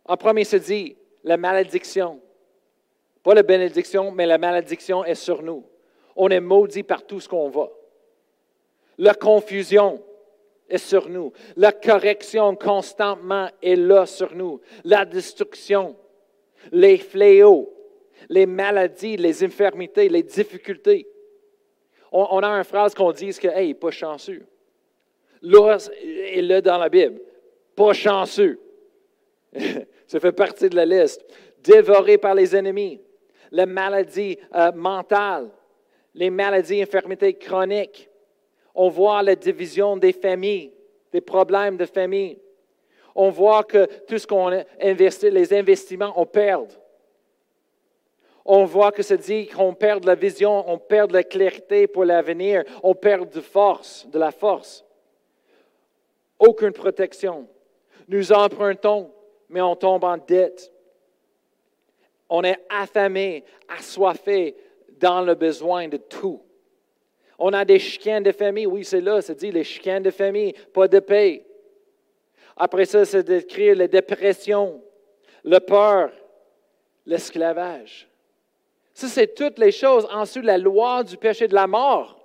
[0.05, 2.21] En premier, se dit la malédiction.
[3.23, 5.65] Pas la bénédiction, mais la malédiction est sur nous.
[6.15, 7.71] On est maudit par tout ce qu'on va.
[8.99, 10.03] La confusion
[10.69, 11.33] est sur nous.
[11.57, 14.61] La correction constamment est là sur nous.
[14.85, 15.97] La destruction,
[16.73, 17.73] les fléaux,
[18.29, 21.07] les maladies, les infirmités, les difficultés.
[22.13, 24.47] On, a une phrase qu'on dit que, hey, pas chanceux.
[25.43, 27.21] Là, est là dans la Bible.
[27.75, 28.59] Pas chanceux.
[30.07, 31.25] Ça fait partie de la liste.
[31.63, 33.01] Dévoré par les ennemis.
[33.51, 35.51] La maladie euh, mentale.
[36.15, 38.09] Les maladies, infirmités chroniques
[38.77, 40.71] on voit la division des familles,
[41.11, 42.39] des problèmes de famille.
[43.15, 46.71] On voit que tout ce qu'on investit, les investissements, on perd.
[48.45, 52.65] On voit que ça dit qu'on perd la vision, on perd la clarté pour l'avenir,
[52.83, 54.85] on perd de force, de la force.
[56.39, 57.49] Aucune protection.
[58.07, 59.11] Nous empruntons,
[59.49, 60.71] mais on tombe en dette.
[62.29, 64.55] On est affamé, assoiffé
[65.01, 66.43] dans le besoin de tout.
[67.39, 68.67] On a des chicanes de famille.
[68.67, 71.45] Oui, c'est là, c'est dit les chicanes de famille, pas de paix.
[72.57, 74.83] Après ça, c'est d'écrire la dépression,
[75.45, 76.11] la peur,
[77.05, 78.09] l'esclavage.
[78.95, 82.19] Ça, c'est toutes les choses en dessous de la loi du péché de la mort.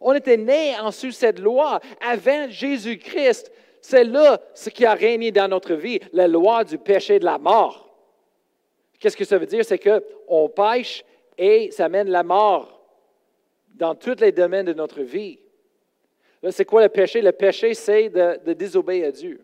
[0.00, 3.50] On était nés en dessous de cette loi avant Jésus-Christ.
[3.82, 7.38] C'est là ce qui a régné dans notre vie, la loi du péché de la
[7.38, 7.88] mort.
[9.00, 9.64] Qu'est-ce que ça veut dire?
[9.64, 11.04] C'est qu'on pêche
[11.36, 12.77] et ça mène la mort
[13.78, 15.38] dans tous les domaines de notre vie.
[16.50, 17.22] C'est quoi le péché?
[17.22, 19.40] Le péché, c'est de, désobéir à Dieu,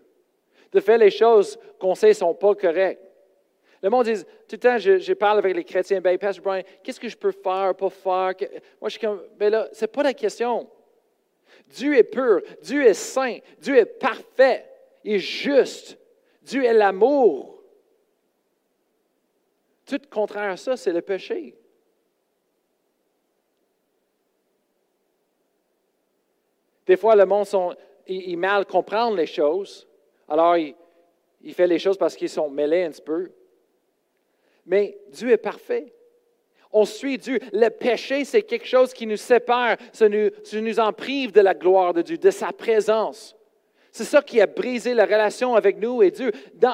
[0.72, 3.00] de faire les choses qu'on sait ne sont pas correctes.
[3.82, 7.00] Le monde dit, tout le temps, je, parle avec les chrétiens, ben, Pastor Brian, qu'est-ce
[7.00, 8.32] que je peux faire, pas faire?
[8.80, 10.68] Moi, je suis comme, ben là, ce n'est pas la question.
[11.68, 14.64] Dieu est pur, Dieu est saint, Dieu est parfait,
[15.02, 15.98] il est juste,
[16.42, 17.62] Dieu est l'amour.
[19.86, 21.54] Tout contraire à ça, c'est le péché.
[26.86, 27.74] Des fois, le monde, sont,
[28.06, 29.86] il, mal comprendre les choses.
[30.28, 30.74] Alors, il,
[31.42, 33.30] il fait les choses parce qu'ils sont mêlés un petit peu.
[34.66, 35.92] Mais Dieu est parfait.
[36.72, 37.38] On suit Dieu.
[37.52, 39.76] Le péché, c'est quelque chose qui nous sépare.
[39.92, 43.36] Ça nous, ça nous en prive de la gloire de Dieu, de sa présence.
[43.96, 46.33] C'est ça qui a brisé la relation avec nous et Dieu.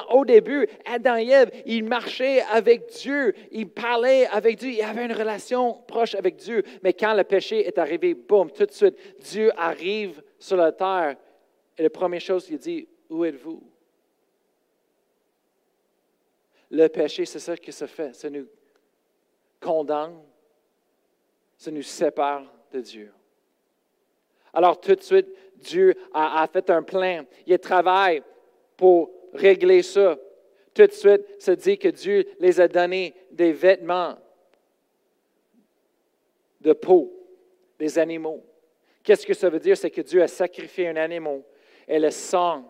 [0.09, 5.05] Au début, Adam et Ève, ils marchaient avec Dieu, ils parlaient avec Dieu, ils avaient
[5.05, 6.63] une relation proche avec Dieu.
[6.81, 11.15] Mais quand le péché est arrivé, boum, tout de suite, Dieu arrive sur la terre
[11.77, 13.61] et la première chose qu'il dit, où êtes-vous?
[16.71, 18.15] Le péché, c'est ça qui se fait.
[18.15, 18.47] Ça nous
[19.59, 20.17] condamne,
[21.55, 23.13] ça nous sépare de Dieu.
[24.53, 25.27] Alors tout de suite,
[25.61, 27.23] Dieu a, fait un plan.
[27.45, 28.21] Il travaille
[28.75, 30.17] pour régler ça.
[30.73, 34.17] Tout de suite, ça dit que Dieu les a donné des vêtements
[36.61, 37.11] de peau,
[37.79, 38.43] des animaux.
[39.03, 39.77] Qu'est-ce que ça veut dire?
[39.77, 41.41] C'est que Dieu a sacrifié un animal
[41.87, 42.63] et le sang,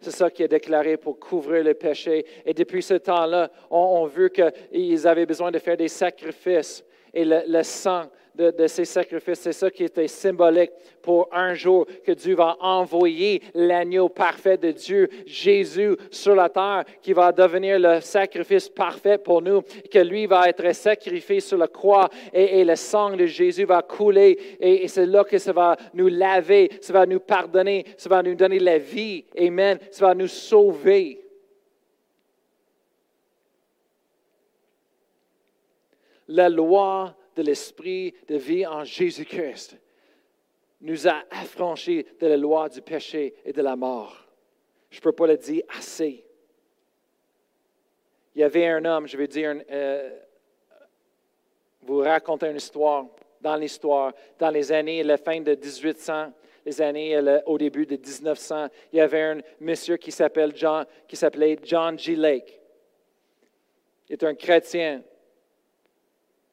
[0.00, 2.24] c'est ça qui est déclaré pour couvrir le péché.
[2.44, 7.24] Et depuis ce temps-là, on, a vu qu'ils avaient besoin de faire des sacrifices et
[7.24, 9.40] le sang de, ces sacrifices.
[9.40, 10.70] C'est ça qui était symbolique
[11.02, 16.84] pour un jour que Dieu va envoyer l'agneau parfait de Dieu, Jésus, sur la terre,
[17.00, 21.68] qui va devenir le sacrifice parfait pour nous, que lui va être sacrifié sur la
[21.68, 25.76] croix et, le sang de Jésus va couler et, et c'est là que ça va
[25.94, 29.24] nous laver, ça va nous pardonner, ça va nous donner la vie.
[29.38, 29.78] Amen.
[29.90, 31.18] Ça va nous sauver.
[36.28, 39.78] La loi de l'esprit de vie en Jésus-Christ
[40.82, 44.26] nous a affranchis de la loi du péché et de la mort.
[44.90, 46.24] Je ne peux pas le dire assez.
[48.34, 50.18] Il y avait un homme, je vais dire, euh,
[51.82, 53.06] vous raconter une histoire.
[53.40, 56.32] Dans l'histoire, dans les années, la fin de 1800,
[56.64, 61.16] les années au début de 1900, il y avait un monsieur qui s'appelait John, qui
[61.16, 62.14] s'appelait John G.
[62.14, 62.60] Lake.
[64.08, 65.02] Il est un chrétien.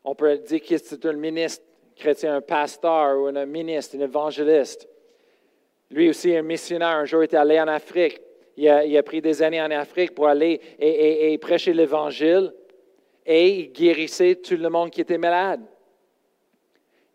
[0.04, 1.64] On peut dire qu'il est un ministre
[1.96, 4.88] chrétien, un pasteur ou un ministre, un évangéliste.
[5.92, 6.90] Lui aussi, un missionnaire.
[6.90, 8.22] Un jour, il est allé en Afrique.
[8.58, 12.54] Il a, pris des années en Afrique pour aller et, prêcher l'Évangile
[13.26, 15.62] et il guérissait tout le monde qui était malade.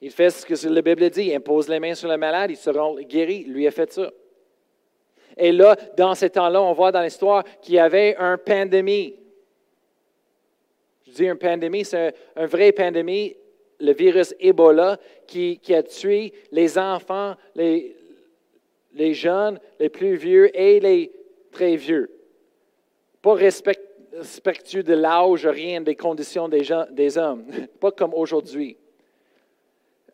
[0.01, 2.57] Il fait ce que la Bible dit, il impose les mains sur le malade, ils
[2.57, 3.45] seront guéris.
[3.45, 4.11] Lui a fait ça.
[5.37, 9.17] Et là, dans ces temps-là, on voit dans l'histoire qu'il y avait un pandémie.
[11.15, 13.37] Dis une pandémie, c'est un, vrai pandémie,
[13.81, 17.97] le virus Ebola qui, a tué les enfants, les,
[18.95, 21.13] les jeunes, les plus vieux et les
[21.53, 22.11] très vieux.
[23.23, 27.45] Pas respectueux de l'âge, rien des conditions des, gens, des hommes.
[27.81, 28.77] Pas comme aujourd'hui.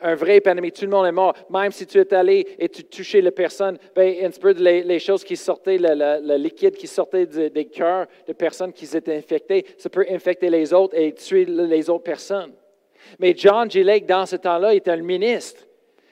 [0.02, 1.34] Un vrai pandémie, tout le monde est mort.
[1.50, 4.98] Même si tu es allé et tu touchais les personnes, ben, un petit peu les,
[4.98, 9.90] choses qui sortaient, le, liquide qui sortait des cœurs de personnes qui étaient infectées, ça
[9.90, 12.52] peut infecter les autres et tuer les autres personnes.
[13.18, 13.82] Mais John G.
[13.82, 15.66] Lake, dans ce temps-là, était un ministre.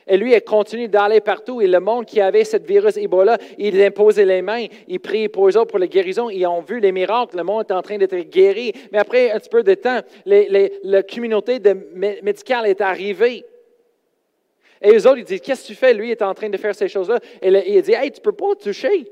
[0.09, 1.61] Et lui, il continue d'aller partout.
[1.61, 5.49] Et le monde qui avait ce virus Ebola, il imposait les mains, il priait pour
[5.49, 6.31] eux autres pour la guérison.
[6.31, 7.37] Ils ont vu les miracles.
[7.37, 8.73] Le monde est en train d'être guéri.
[8.91, 11.59] Mais après un petit peu de temps, la communauté
[12.23, 13.45] médicale est arrivée.
[14.83, 15.95] Et eux autres, ils disent Qu'est-ce que tu fais?
[15.95, 17.19] Lui, il est en train de faire ces choses-là.
[17.43, 19.11] Et il dit Hey, tu ne peux pas toucher.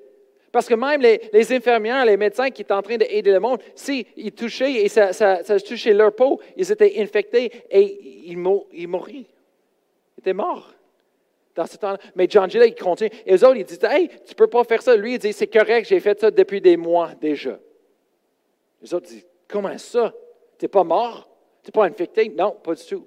[0.57, 4.33] Parce que même les, infirmières, les médecins qui étaient en train d'aider le monde, s'ils
[4.33, 9.12] touchaient et ça, touchait leur peau, ils étaient infectés et ils, mouraient.
[9.12, 9.26] Ils
[10.18, 10.72] étaient morts
[11.55, 11.98] dans ce temps-là.
[12.14, 13.11] Mais John Gillet, il continue.
[13.26, 14.96] Et eux autres, ils disent Hey, tu ne peux pas faire ça.
[14.96, 17.59] Lui, il dit C'est correct, j'ai fait ça depuis des mois déjà.
[18.81, 20.14] Les autres disent Comment ça?
[20.59, 21.29] Tu n'es pas mort?
[21.62, 22.29] Tu n'es pas infecté?
[22.31, 23.07] Non, pas du tout.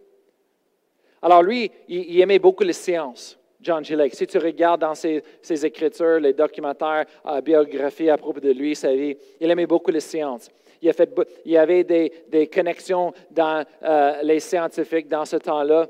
[1.21, 3.37] Alors lui, il, aimait beaucoup les sciences.
[3.61, 4.09] John Gillet.
[4.13, 5.21] Si tu regardes dans ses,
[5.65, 9.99] écritures, les documentaires, la biographie à propos de lui, sa vie, il aimait beaucoup les
[9.99, 10.49] sciences.
[10.81, 15.87] Il, a fait, il avait des, connexions dans euh, les scientifiques dans ce temps-là.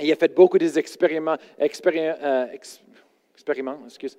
[0.00, 2.46] Il a fait beaucoup des expériments, euh,
[3.34, 4.16] expériments excuse,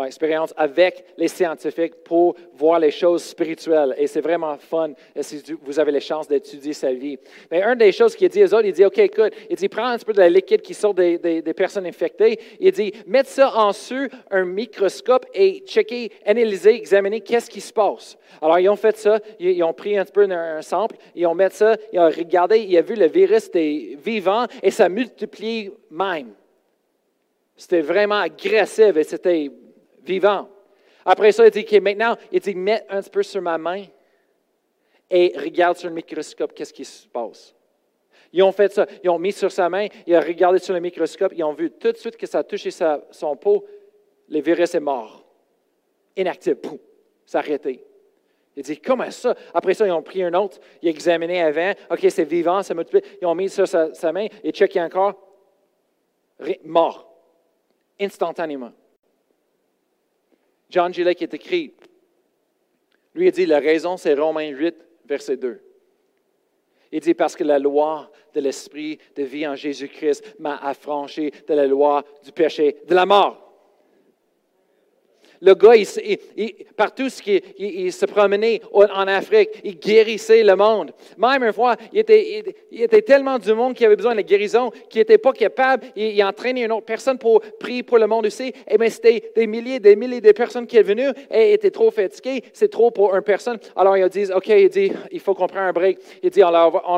[0.00, 3.94] ouais, expériences avec les scientifiques pour voir les choses spirituelles.
[3.98, 7.18] Et c'est vraiment fun si vous avez la chance d'étudier sa vie.
[7.50, 9.86] Mais une des choses qu'il dit aux autres, il dit, OK, écoute, il dit, prends
[9.86, 12.38] un petit peu de la liquide qui sort des, des, personnes infectées.
[12.58, 17.72] Il dit, mets ça en dessus un microscope et checker, analyser, examiner qu'est-ce qui se
[17.72, 18.16] passe.
[18.40, 19.18] Alors, ils ont fait ça.
[19.38, 22.58] Ils ont pris un petit peu un, sample, ils ont mis ça, ils ont regardé,
[22.58, 26.32] ils ont vu le virus était vivant et ça multiplie même.
[27.56, 29.50] C'était vraiment agressif et c'était
[30.04, 30.48] vivant.
[31.04, 33.84] Après ça, il dit, maintenant, il dit, mets un petit peu sur ma main
[35.10, 37.54] et regarde sur le microscope qu'est-ce qui se passe.
[38.32, 38.86] Ils ont fait ça.
[39.02, 41.70] Ils ont mis sur sa main, ils ont regardé sur le microscope, ils ont vu
[41.70, 43.64] tout de suite que ça a touché son peau.
[44.28, 45.24] Le virus est mort.
[46.16, 46.58] Inactif.
[47.26, 47.84] Ça a arrêté.
[48.56, 49.34] Il dit, comment ça?
[49.54, 51.72] Après ça, ils ont pris un autre, ils ont examiné avant.
[51.90, 53.02] OK, c'est vivant, ça multiplie.
[53.20, 55.14] Ils ont mis sur sa, main, ils checké encore.
[56.64, 57.06] Mort.
[58.00, 58.72] Instantanément.
[60.70, 61.74] John Gillet qui est écrit,
[63.14, 64.74] lui a dit, la raison, c'est Romains 8,
[65.06, 65.60] verset 2.
[66.92, 71.54] Il dit, parce que la loi de l'esprit de vie en Jésus-Christ m'a affranchi de
[71.54, 73.49] la loi du péché, de la mort.
[75.42, 75.86] Le gars, il,
[76.76, 80.92] partout ce il, il, se promenait en Afrique, il guérissait le monde.
[81.16, 84.70] Même une fois, il était, il, était tellement du monde qui avait besoin de guérison
[84.88, 85.86] qu'il n'était pas capable.
[85.96, 88.48] Il, entraînait une autre personne pour prier pour le monde aussi.
[88.48, 91.70] Et eh bien, c'était des milliers, des milliers de personnes qui étaient venues et étaient
[91.70, 92.42] trop fatiguées.
[92.52, 93.58] C'est trop pour une personne.
[93.76, 95.98] Alors, il dit, OK, il dit, il faut qu'on prenne un break.
[96.22, 96.50] Il dit, on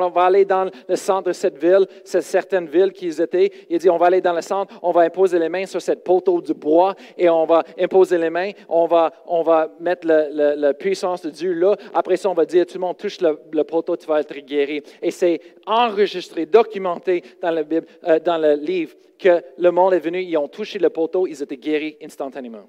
[0.08, 3.52] va, aller dans le centre de cette ville, cette certaine ville qu'ils étaient.
[3.70, 6.02] Il dit, on va aller dans le centre, on va imposer les mains sur cette
[6.02, 8.31] poteau de bois et on va imposer les mains,
[8.68, 11.76] on va, on va mettre la puissance de Dieu là.
[11.94, 14.82] Après ça, on va dire, tout le monde touche le, poteau, tu vas être guéri.
[15.00, 20.00] Et c'est enregistré, documenté dans la Bible, euh, dans le livre, que le monde est
[20.00, 22.66] venu, ils ont touché le poteau, ils étaient guéris instantanément.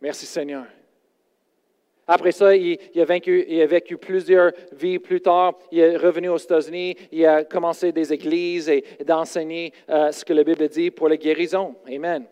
[0.00, 0.64] Merci Seigneur.
[2.10, 5.58] Après ça, il, a vaincu, il, a vécu plusieurs vies plus tard.
[5.70, 6.96] Il est revenu aux États-Unis.
[7.12, 11.18] Il a commencé des églises et, d'enseigner euh, ce que la Bible dit pour la
[11.18, 11.74] guérison.
[11.86, 12.26] Amen.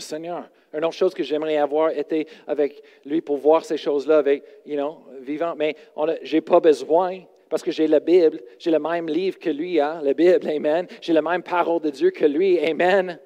[0.00, 4.42] Seigneur, une autre chose que j'aimerais avoir été avec lui pour voir ces choses-là avec,
[4.66, 5.54] you know, vivant.
[5.56, 5.76] Mais
[6.22, 9.78] je n'ai pas besoin Parce que j'ai la Bible, j'ai le même livre que lui,
[9.78, 10.86] hein, la Bible, Amen.
[11.00, 13.18] J'ai la même parole de Dieu que lui, Amen.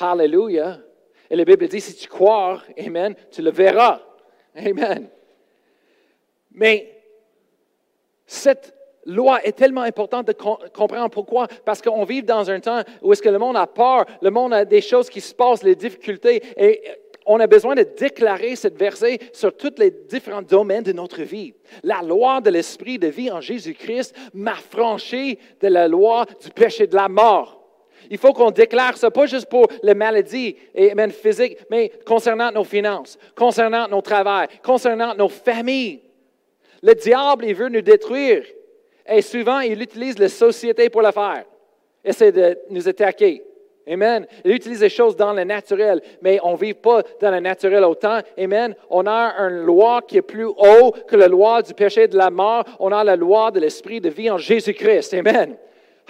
[0.00, 0.80] Hallelujah.
[1.28, 4.00] Et la Bible dit, si tu crois, Amen, tu le verras.
[4.56, 5.08] Amen.
[6.50, 7.02] Mais
[8.26, 8.74] cette
[9.06, 11.48] loi est tellement importante de comprendre pourquoi.
[11.64, 14.52] Parce qu'on vit dans un temps où est-ce que le monde a peur, le monde
[14.52, 16.82] a des choses qui se passent, les difficultés, et
[17.26, 21.54] on a besoin de déclarer cette verset sur tous les différents domaines de notre vie.
[21.82, 26.86] La loi de l'esprit de vie en Jésus-Christ m'a franchi de la loi du péché
[26.86, 27.60] de la mort.
[28.10, 32.50] Il faut qu'on déclare ça, pas juste pour les maladies et même physiques, mais concernant
[32.50, 36.02] nos finances, concernant nos travails, concernant nos familles.
[36.82, 38.44] Le diable, il veut nous détruire.
[39.08, 41.44] Et souvent, il utilise la société pour le faire.
[42.04, 43.42] Essaie de nous attaquer.
[43.86, 44.26] Amen.
[44.44, 47.84] Il utilise des choses dans le naturel, mais on ne vit pas dans le naturel
[47.84, 48.20] autant.
[48.38, 48.74] Amen.
[48.90, 52.30] On a une loi qui est plus haut que la loi du péché de la
[52.30, 52.64] mort.
[52.78, 55.14] On a la loi de l'esprit de vie en Jésus-Christ.
[55.14, 55.56] Amen.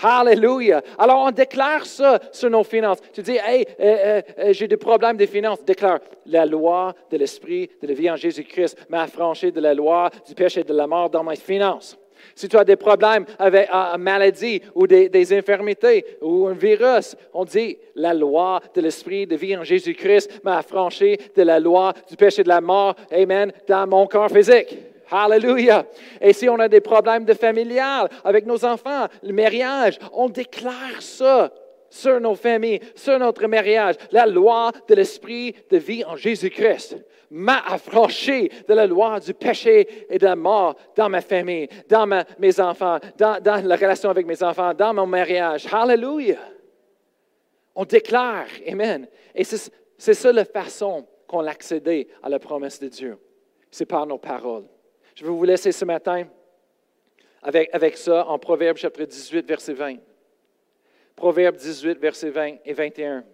[0.03, 0.83] Hallelujah.
[0.99, 2.99] Alors, on déclare ça sur nos finances.
[3.13, 5.65] Tu dis, hey, euh, euh, euh, j'ai des problèmes de finances.
[5.65, 10.11] Déclare, la loi de l'esprit de la vie en Jésus-Christ m'a affranchi de la loi
[10.27, 11.97] du péché de la mort dans mes finances.
[12.35, 17.45] Si tu as des problèmes avec une maladie ou des, infirmités ou un virus, on
[17.45, 22.17] dit la loi de l'esprit de vie en Jésus-Christ m'a affranchi de la loi du
[22.17, 24.77] péché de la mort, Amen, dans mon corps physique.
[25.11, 25.85] Hallelujah.
[26.21, 31.01] Et si on a des problèmes de familial avec nos enfants, le mariage, on déclare
[31.01, 31.53] ça
[31.93, 36.97] sur nos familles, sur notre mariage, la loi de l'esprit de vie en Jésus-Christ
[37.31, 42.07] m'a affranchi de la loi du péché et de la mort dans ma famille, dans
[42.39, 45.67] mes enfants, dans, la relation avec mes enfants, dans mon mariage.
[45.71, 46.41] Hallelujah.
[47.75, 49.07] On déclare, Amen.
[49.35, 53.19] Et c'est ça la façon qu'on accède à la promesse de Dieu.
[53.71, 54.65] C'est par nos paroles.
[55.15, 56.25] Je vais vous laisser ce matin
[57.43, 59.97] avec, avec ça en Proverbe chapitre 18, verset 20.
[61.23, 63.25] Proverbe 18, verset 20 et 21.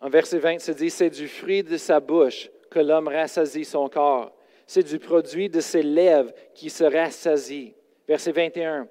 [0.00, 3.90] En verset 20, se dit, c'est du fruit de sa bouche que l'homme rassasie son
[3.90, 4.34] corps.
[4.66, 7.74] C'est du produit de ses lèvres qui se rassasie.
[8.08, 8.88] Verset 21,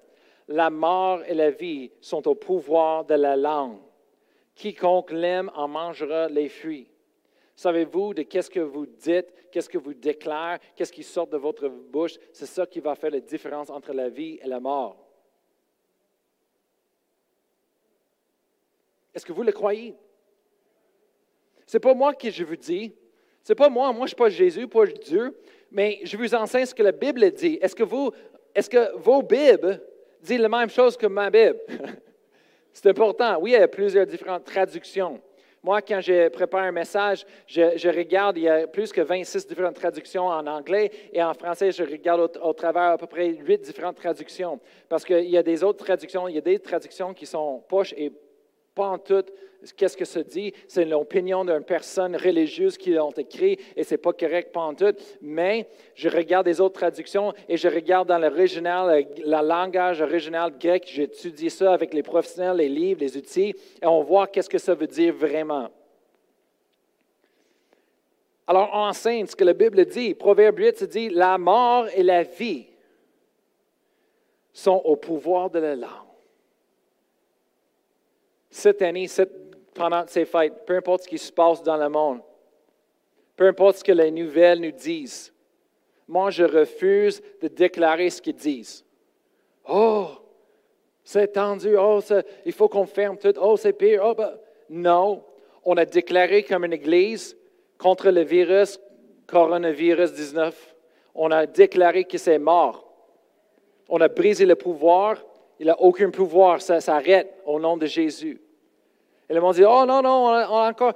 [0.50, 3.80] la mort et la vie sont au pouvoir de la langue.
[4.54, 6.92] Quiconque l'aime en mangera les fruits.
[7.56, 11.70] Savez-vous de qu'est-ce que vous dites, qu'est-ce que vous déclarez, qu'est-ce qui sort de votre
[11.70, 12.20] bouche?
[12.34, 15.08] C'est ça qui va faire la différence entre la vie et la mort.
[19.14, 19.96] Est-ce que vous le croyez?
[21.66, 22.94] Ce n'est pas moi qui je vous dis.
[23.44, 25.36] Ce n'est pas moi, moi je suis pas Jésus, pas Dieu,
[25.72, 27.58] mais je vous enseigne ce que la Bible dit.
[27.62, 28.12] Est-ce que, vous,
[28.54, 29.82] est-ce que vos Bibles
[30.22, 31.60] disent la même chose que ma Bible?
[32.74, 33.38] C'est important.
[33.42, 35.20] Oui, il y a plusieurs différentes traductions.
[35.64, 39.76] Moi, quand je prépare un message, je, regarde, il y a plus que 26 différentes
[39.76, 43.98] traductions en anglais et en français, je regarde au, travers à peu près 8 différentes
[43.98, 44.60] traductions.
[44.90, 47.94] Parce qu'il y a des autres traductions, il y a des traductions qui sont poches
[47.96, 48.12] et
[48.74, 49.26] pas en tout
[49.76, 50.54] qu'est-ce que ça dit.
[50.68, 54.96] C'est l'opinion d'une personne religieuse qui l'a écrit et c'est pas correct pas en tout.
[55.22, 60.90] Mais je regarde les autres traductions et je regarde dans l'original, le langage original grec.
[60.92, 64.74] J'étudie ça avec les professionnels, les livres, les outils et on voit qu'est-ce que ça
[64.74, 65.70] veut dire vraiment.
[68.48, 70.14] Alors, on enseigne ce que la Bible dit.
[70.14, 72.66] Proverbe 8 se dit La mort et la vie
[74.52, 76.11] sont au pouvoir de la langue
[78.52, 79.08] cette année,
[79.74, 82.20] pendant ces fêtes, peu importe ce qui se passe dans le monde,
[83.36, 85.34] peu importe ce que les nouvelles nous disent,
[86.08, 88.84] moi, je refuse de déclarer ce qu'ils disent.
[89.68, 90.10] Oh,
[91.04, 92.00] c'est tendu, oh,
[92.46, 94.02] il faut qu'on ferme tout, oh, c'est pire.
[94.04, 94.38] Oh, ben,
[94.70, 95.24] non,
[95.64, 97.38] on a déclaré comme une église
[97.78, 98.78] contre le virus,
[99.28, 100.76] coronavirus 19.
[101.16, 102.88] On a déclaré que c'est mort.
[103.88, 105.24] On a brisé le pouvoir
[105.62, 108.42] il n'a aucun pouvoir, ça s'arrête au nom de Jésus.
[109.30, 110.94] Et le monde dit, oh non, non, on a, encore...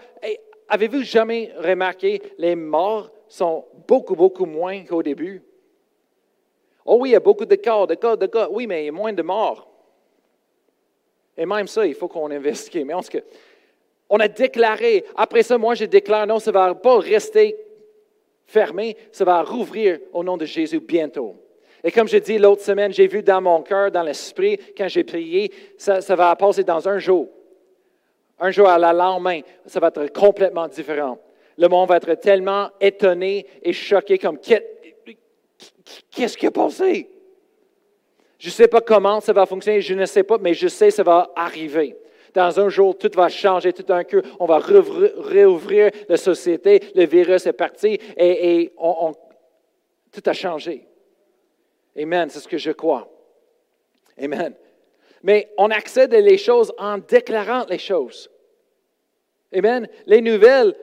[0.67, 5.43] Avez-vous jamais remarqué, les morts sont beaucoup, beaucoup moins qu'au début?
[6.83, 8.47] Oh oui, il y a beaucoup de cas, de cas, de cas.
[8.49, 9.69] Oui, mais il y a moins de morts.
[11.37, 12.87] Et même ça, il faut qu'on investigue.
[12.87, 13.23] Mais en tout cas,
[14.09, 17.55] on a déclaré, après ça, moi, je déclare, non, ça ne va pas rester
[18.47, 21.35] fermé, ça va rouvrir au nom de Jésus bientôt.
[21.85, 25.03] Et comme je dis l'autre semaine, j'ai vu dans mon cœur, dans l'esprit, quand j'ai
[25.03, 27.29] prié, ça, va passer dans un jour.
[28.39, 31.19] Un jour à la lendemain, ça va être complètement différent.
[31.59, 34.39] Le monde va être tellement étonné et choqué comme
[36.09, 37.07] qu'est-ce qui a passé?
[38.39, 40.87] Je ne sais pas comment ça va fonctionner, je ne sais pas, mais je sais
[40.87, 41.95] que ça va arriver.
[42.33, 47.05] Dans un jour, tout va changer, tout d'un coup, on va réouvrir la société, le
[47.05, 48.73] virus est parti et,
[50.11, 50.87] Tout a changé.
[51.97, 53.07] Amen, c'est ce que je crois.
[54.21, 54.53] Amen.
[55.23, 58.29] Mais on accède à les choses en déclarant les choses.
[59.53, 59.87] Amen.
[60.05, 60.75] Les nouvelles,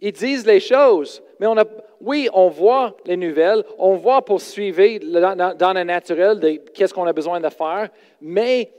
[0.00, 1.64] ils disent les choses, mais on a,
[2.00, 7.06] oui, on voit les nouvelles, on voit poursuivre dans, dans le naturel de qu'est-ce qu'on
[7.06, 7.90] a besoin de faire,
[8.20, 8.72] mais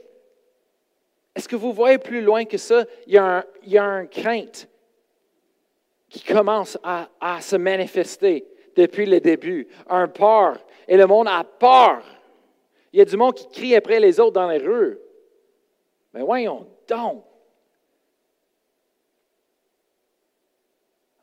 [1.34, 2.84] est-ce que vous voyez plus loin que ça?
[3.06, 4.68] Il y a un, crainte
[6.08, 8.44] qui commence à, à, se manifester
[8.76, 10.58] depuis le début, un peur,
[10.90, 12.02] et le monde a peur.
[12.92, 14.98] Il y a du monde qui crie après les autres dans les rues.
[16.12, 17.24] Mais voyons donc.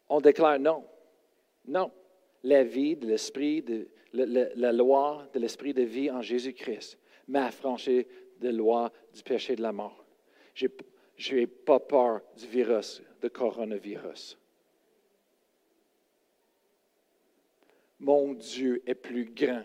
[0.07, 0.85] On déclare non.
[1.67, 1.91] Non.
[2.43, 6.97] La vie de l'esprit, de, la, loi de l'esprit de vie en Jésus-Christ
[7.27, 8.07] m'a affranchi
[8.39, 10.05] de la loi du péché de la mort.
[10.55, 14.37] Je n'ai pas peur du virus, du coronavirus.
[17.99, 19.63] Mon Dieu est plus grand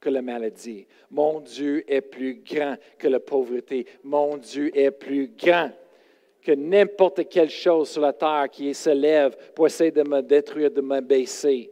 [0.00, 0.86] que la maladie.
[1.10, 3.86] Mon Dieu est plus grand que la pauvreté.
[4.02, 5.70] Mon Dieu est plus grand
[6.42, 10.70] que n'importe quelle chose sur la terre qui se lève pour essayer de me détruire,
[10.70, 11.70] de m'abaisser.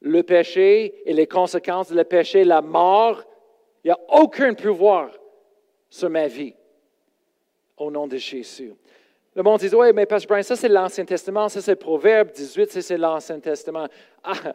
[0.00, 3.22] Le péché et les conséquences du péché, la mort,
[3.84, 5.10] il n'y a aucun pouvoir
[5.90, 6.54] sur ma vie.
[7.76, 8.72] Au nom de Jésus.
[9.36, 12.72] Le monde dit, oui, mais Pasteur Brian, ça c'est l'Ancien Testament, ça c'est Proverbe 18,
[12.72, 13.86] ça c'est l'Ancien Testament.
[14.24, 14.54] Ah,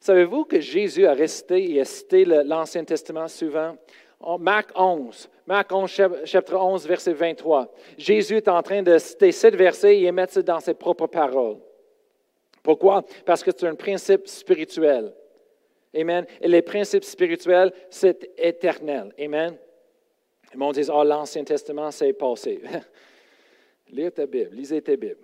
[0.00, 3.76] savez-vous que Jésus a resté et a cité l'Ancien Testament souvent?
[4.40, 5.90] Marc 11, Marc 11,
[6.24, 7.72] chapitre 11, verset 23.
[7.98, 11.58] Jésus est en train de citer ce verset et mettre ça dans ses propres paroles.
[12.62, 13.04] Pourquoi?
[13.24, 15.12] Parce que c'est un principe spirituel.
[15.94, 16.26] Amen.
[16.40, 19.12] Et les principes spirituels, c'est éternel.
[19.20, 19.56] Amen.
[20.52, 22.60] Le monde dit, oh, l'Ancien Testament, c'est passé.
[23.92, 25.18] Lire ta Bible, lisez ta Bible.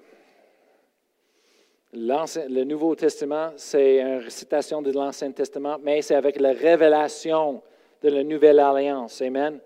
[1.92, 7.62] Le Nouveau Testament, c'est une récitation de l'Ancien Testament, mais c'est avec la révélation
[8.02, 9.20] de la Nouvelle Alliance.
[9.20, 9.60] Amen.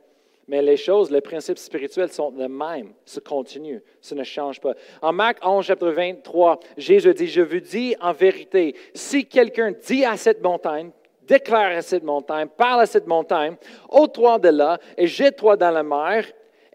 [0.49, 4.75] Mais les choses, les principes spirituels sont les mêmes, ça continue, ça ne change pas.
[5.03, 10.05] En Marc 11, chapitre 23, Jésus dit, je vous dis en vérité, si quelqu'un dit
[10.05, 10.91] à cette montagne,
[11.23, 13.57] déclare à cette montagne, parle à cette montagne,
[13.89, 16.25] ôte-toi de là et jette-toi dans la mer,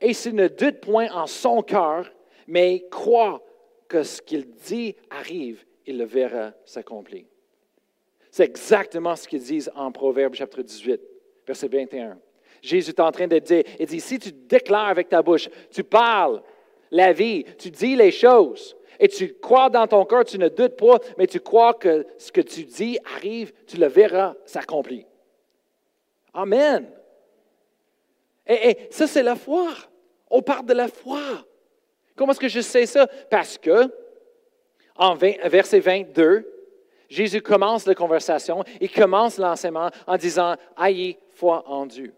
[0.02, 2.12] et s'il ne doute point en son cœur,
[2.48, 3.42] mais croit
[3.88, 7.26] que ce qu'il dit arrive, il le verra s'accomplir.
[8.32, 11.02] C'est exactement ce qu'ils disent en Proverbe chapitre 18,
[11.46, 12.18] verset 21.
[12.62, 15.84] Jésus est en train de dire, il dit, si tu déclares avec ta bouche, tu
[15.84, 16.42] parles
[16.92, 20.78] la vie, tu dis les choses, et tu crois dans ton cœur, tu ne doutes
[20.78, 25.06] pas, mais tu crois que ce que tu dis arrive, tu le verras s'accomplir.
[26.34, 26.88] Amen.
[28.48, 29.70] Et, ça, c'est la foi.
[30.32, 31.20] On parle de la foi.
[32.16, 33.08] Comment est-ce que je sais ça?
[33.30, 33.92] Parce que,
[34.96, 36.48] en verset 22,
[37.12, 42.14] Jésus commence la conversation, il commence l'enseignement en disant Ayez foi en Dieu.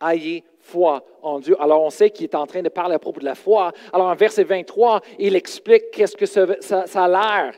[0.00, 1.56] Ayez foi en Dieu.
[1.60, 3.72] Alors, on sait qu'il est en train de parler à propos de la foi.
[3.92, 7.54] Alors, en verset 23, il explique qu'est-ce que ça, a l'air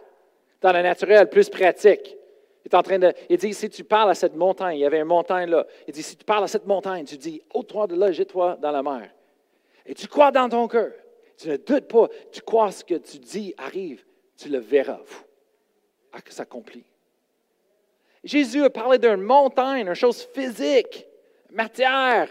[0.62, 2.16] dans le naturel, plus pratique.
[2.64, 3.12] Il est en train de.
[3.28, 5.66] Il dit si tu parles à cette montagne, il y avait une montagne là.
[5.87, 8.70] Il dit si tu parles à cette montagne, tu dis ôte-toi de là, jette-toi dans
[8.70, 9.11] la mer.
[9.87, 10.93] Et tu crois dans ton cœur.
[11.39, 12.09] Tu ne doutes pas.
[12.32, 14.05] Tu crois ce que tu dis arrive.
[14.37, 15.01] Tu le verras.
[16.24, 16.87] Que s'accomplit.
[18.24, 21.07] Jésus a parlé d'une montagne, une chose physique,
[21.51, 22.28] matière.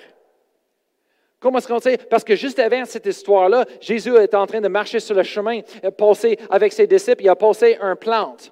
[1.39, 1.97] Comment est-ce qu'on sait?
[1.97, 5.62] Parce que juste avant cette histoire-là, Jésus est en train de marcher sur le chemin,
[5.95, 8.51] passer avec ses disciples, il a passé un plante.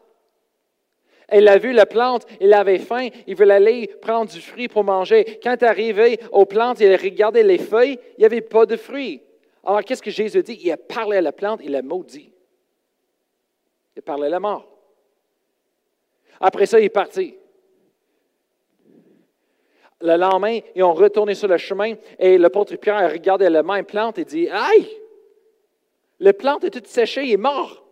[1.34, 4.84] Il a vu la plante, il avait faim, il voulait aller prendre du fruit pour
[4.84, 5.40] manger.
[5.42, 8.66] Quand il est arrivé aux plantes, il a regardé les feuilles, il n'y avait pas
[8.66, 9.22] de fruits.
[9.66, 10.60] Alors, qu'est-ce que Jésus dit?
[10.62, 12.32] Il a parlé à la plante, il a maudit.
[13.96, 14.68] Il a parlé à la mort.
[16.40, 17.36] Après ça, il est parti.
[20.02, 23.86] Le lendemain, ils ont retourné sur le chemin et l'apôtre Pierre a regardé la même
[23.86, 24.90] plante et dit Aïe,
[26.20, 27.83] la plante est toute séchée, il est mort.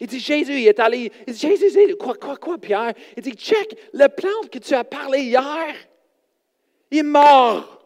[0.00, 1.12] Il dit Jésus, il est allé.
[1.26, 2.94] Il dit Jésus, quoi, quoi, quoi, Pierre?
[3.16, 5.74] Il dit Check, la plante que tu as parlé hier,
[6.90, 7.76] il est mort.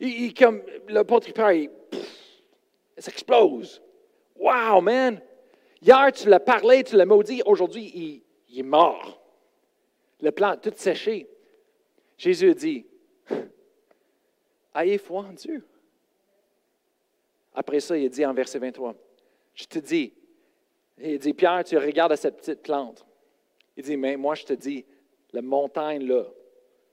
[0.00, 1.70] Il, comme l'apôtre Pierre, il,
[2.96, 3.82] s'explose.
[4.36, 5.20] Wow, man!
[5.80, 7.42] Hier, tu l'as parlé, tu l'as maudit.
[7.44, 9.20] Aujourd'hui, il, est mort.
[10.20, 11.28] Le plant tout séché.
[12.16, 12.86] Jésus dit
[14.74, 15.66] Ayez foi en Dieu.
[17.54, 18.94] Après ça, il dit en verset 23
[19.54, 20.12] Je te dis,
[20.98, 23.04] il dit Pierre, tu regardes à cette petite plante.
[23.76, 24.84] Il dit Mais moi, je te dis,
[25.32, 26.24] la montagne là,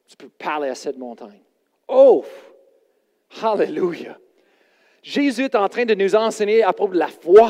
[0.08, 1.42] tu peux parler à cette montagne.
[1.88, 2.24] Oh!
[3.42, 4.18] Hallelujah.
[5.02, 7.50] Jésus est en train de nous enseigner à propos de la foi.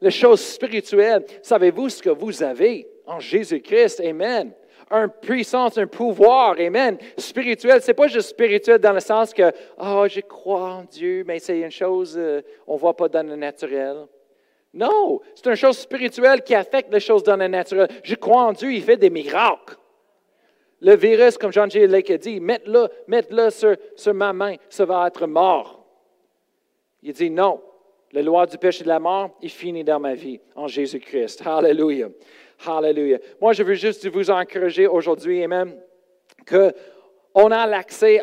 [0.00, 4.00] Les choses spirituelles, savez-vous ce que vous avez en Jésus-Christ?
[4.00, 4.52] Amen.
[4.90, 6.98] Un puissance, un pouvoir, amen.
[7.16, 11.38] Spirituel, c'est pas juste spirituel dans le sens que, oh, je crois en Dieu, mais
[11.38, 14.06] c'est une chose, euh, on voit pas dans le naturel.
[14.76, 17.88] Non, c'est une chose spirituelle qui affecte les choses dans le naturel.
[18.02, 19.76] Je crois en Dieu, il fait des miracles.
[20.82, 21.86] Le virus, comme Jean G.
[21.86, 25.82] Lake a dit, mets-le mets sur, sur ma main, ça va être mort.
[27.02, 27.62] Il dit non.
[28.12, 31.42] La loi du péché de la mort est finie dans ma vie en Jésus-Christ.
[31.46, 32.08] Hallelujah.
[32.66, 33.18] Hallelujah.
[33.40, 35.74] Moi, je veux juste vous encourager aujourd'hui, Amen,
[36.46, 38.22] qu'on a l'accès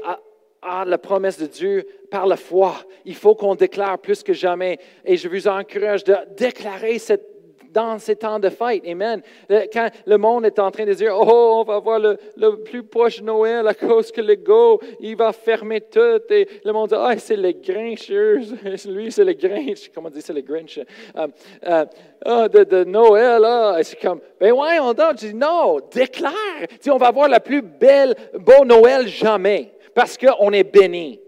[0.64, 2.76] à, à la promesse de Dieu par la foi.
[3.06, 4.80] Il faut qu'on déclare plus que jamais.
[5.06, 7.34] Et je vous encourage de déclarer cette
[7.74, 8.84] dans ces temps de fête.
[8.88, 9.22] Amen.
[9.50, 13.22] Quand le monde est en train de dire, oh, on va voir le, plus proche
[13.22, 16.22] Noël à cause que le go, il va fermer tout.
[16.30, 18.10] Et le monde dit, ah, c'est le Grinch.
[18.88, 19.90] Lui, c'est le Grinch.
[19.94, 20.80] Comment on dit, c'est le Grinch?
[20.80, 21.28] Euh,
[21.66, 21.86] euh,
[22.26, 23.80] ah, de, Noël, là.
[23.82, 26.34] C'est comme, ben ouais, on dit, non, déclare.
[26.80, 31.20] Dis, on va avoir la plus belle, beau Noël jamais parce qu'on est béni.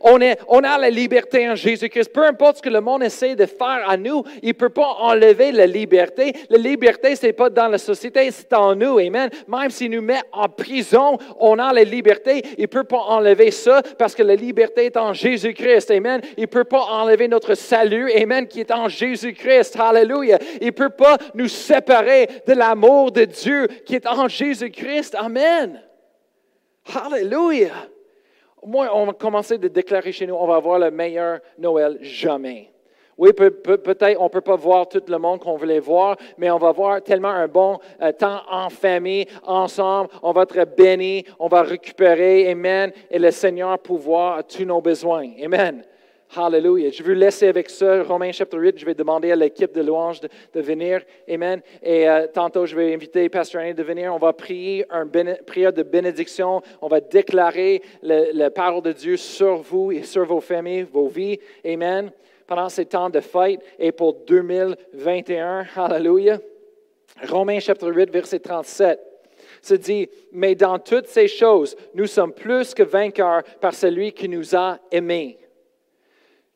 [0.00, 2.12] On, a la liberté en Jésus-Christ.
[2.12, 4.86] Peu importe ce que le monde essaie de faire à nous, il ne peut pas
[5.00, 6.32] enlever la liberté.
[6.50, 8.98] La liberté, ce n'est pas dans la société, c'est en nous.
[8.98, 9.30] Amen.
[9.48, 12.42] Même s'il nous met en prison, on a la liberté.
[12.56, 15.90] Il ne peut pas enlever ça parce que la liberté est en Jésus-Christ.
[15.90, 16.20] Amen.
[16.36, 18.10] Il ne peut pas enlever notre salut.
[18.12, 18.46] Amen.
[18.46, 19.76] Qui est en Jésus-Christ.
[19.78, 20.38] Hallelujah.
[20.60, 25.16] Il ne peut pas nous séparer de l'amour de Dieu qui est en Jésus-Christ.
[25.16, 25.82] Amen.
[26.94, 27.88] Hallelujah.
[28.64, 32.70] Moi, on va commencer à déclarer chez nous, on va avoir le meilleur Noël jamais.
[33.18, 36.58] Oui, peut-être on ne peut pas voir tout le monde qu'on voulait voir, mais on
[36.58, 40.10] va voir tellement un bon euh, temps en famille, ensemble.
[40.22, 42.48] On va être bénis, on va récupérer.
[42.48, 42.92] Amen.
[43.10, 45.30] Et le Seigneur pouvoir à tous nos besoins.
[45.42, 45.82] Amen.
[46.36, 46.90] Hallelujah.
[46.90, 50.20] Je veux laisser avec ça, Romains chapitre 8, je vais demander à l'équipe de louange
[50.20, 51.02] de, venir.
[51.28, 51.62] Amen.
[51.82, 54.14] Et euh, tantôt, je vais inviter Pasteur Annie de venir.
[54.14, 56.60] On va prier une prière de bénédiction.
[56.82, 61.38] On va déclarer la parole de Dieu sur vous et sur vos familles, vos vies.
[61.64, 62.10] Amen.
[62.46, 65.66] Pendant ces temps de fête et pour 2021.
[65.74, 66.38] Hallelujah.
[67.26, 69.00] Romains chapitre 8, verset 37
[69.62, 74.28] se dit, mais dans toutes ces choses, nous sommes plus que vainqueurs par celui qui
[74.28, 75.38] nous a aimés.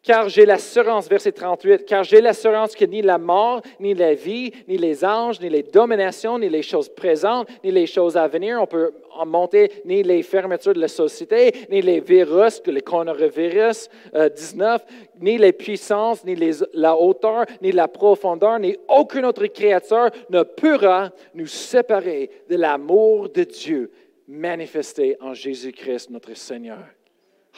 [0.02, 4.52] Car j'ai l'assurance, verset 38, car j'ai l'assurance que ni la mort, ni la vie,
[4.66, 8.60] ni les anges, ni les dominations, ni les choses présentes, ni les choses à venir,
[8.60, 13.88] on peut en monter, ni les fermetures de la société, ni les virus, les coronavirus
[14.12, 19.46] 19, euh, ni les puissances, ni les, la hauteur, ni la profondeur, ni aucun autre
[19.46, 23.92] créateur ne pourra nous séparer de l'amour de Dieu
[24.26, 26.82] manifesté en Jésus-Christ notre Seigneur.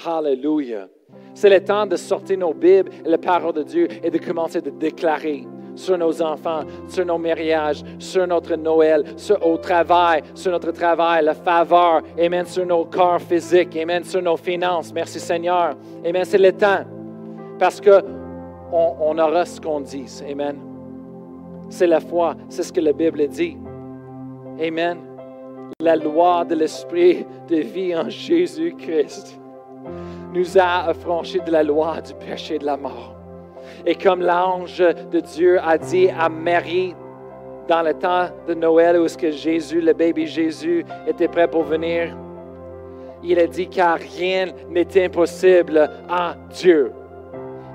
[0.03, 0.89] Hallelujah.
[1.35, 4.61] C'est le temps de sortir nos Bibles et la parole de Dieu et de commencer
[4.61, 10.53] de déclarer sur nos enfants, sur nos mariages, sur notre Noël, sur, au travail, sur
[10.53, 14.93] notre travail, la faveur, Amen, sur nos corps physiques, Amen, sur nos finances.
[14.93, 15.75] Merci Seigneur.
[16.05, 16.85] Amen, c'est le temps.
[17.59, 18.03] Parce que
[18.73, 20.07] on, aura ce qu'on dit.
[20.29, 20.57] Amen.
[21.69, 23.57] C'est la foi, c'est ce que la Bible dit.
[24.61, 24.99] Amen.
[25.81, 29.41] La loi de l'esprit de vie en Jésus-Christ
[30.35, 33.15] nous a affranchis de la loi du péché de la mort.
[33.87, 36.95] Et comme l'ange de Dieu a dit à Marie
[37.69, 41.63] dans le temps de Noël où ce que Jésus, le bébé Jésus, était prêt pour
[41.63, 42.17] venir,
[43.23, 46.93] il a dit car rien n'est impossible à Dieu.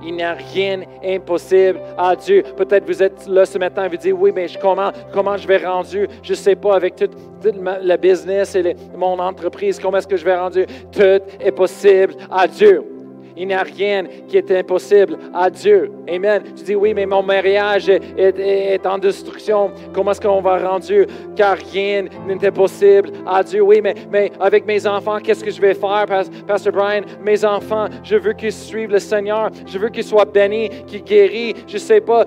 [0.03, 2.43] Il n'y a rien impossible à Dieu.
[2.55, 5.57] Peut-être vous êtes là ce matin et vous dites, oui, mais comment, comment je vais
[5.57, 6.07] rendu?
[6.23, 7.09] Je ne sais pas avec tout,
[7.43, 10.65] le business et mon entreprise, comment est-ce que je vais rendu?
[10.91, 12.98] Tout est possible à Dieu.
[13.39, 15.89] Il n'y a rien qui est impossible à Dieu.
[16.09, 16.43] Amen.
[16.57, 19.71] Tu dis, oui, mais mon mariage est, en destruction.
[19.93, 21.07] Comment est-ce qu'on va rendre Dieu?
[21.37, 23.61] Car rien n'est impossible à Dieu.
[23.61, 26.05] Oui, mais, avec mes enfants, qu'est-ce que je vais faire,
[26.45, 27.03] Pasteur Brian?
[27.23, 29.49] Mes enfants, je veux qu'ils suivent le Seigneur.
[29.65, 31.63] Je veux qu'ils soient bénis, qu'ils guérissent.
[31.65, 32.25] Je ne sais pas,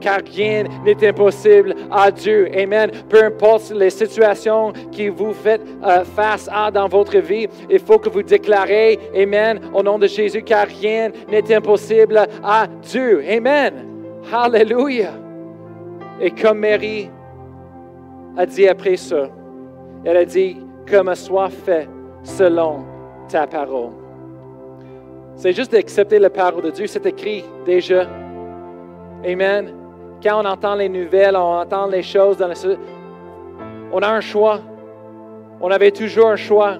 [0.00, 2.48] car rien n'est impossible à Dieu.
[2.56, 2.90] Amen.
[3.10, 7.98] Peu importe les situations que vous faites euh, face à dans votre vie, il faut
[7.98, 13.24] que vous déclarez, Amen, au nom de Jésus, rien n'est impossible à Dieu.
[13.28, 13.74] Amen.
[14.32, 15.14] Hallelujah.
[16.20, 17.10] Et comme Marie
[18.36, 19.28] a dit après ça,
[20.04, 21.88] elle a dit, comme soit fait
[22.22, 22.84] selon
[23.28, 23.90] ta parole.
[25.36, 28.06] C'est juste d'accepter la parole de Dieu, c'est écrit déjà.
[29.26, 29.72] Amen.
[30.22, 32.48] Quand on entend les nouvelles, on entend les choses dans
[33.92, 34.58] on a un choix.
[35.60, 36.78] On avait toujours un choix.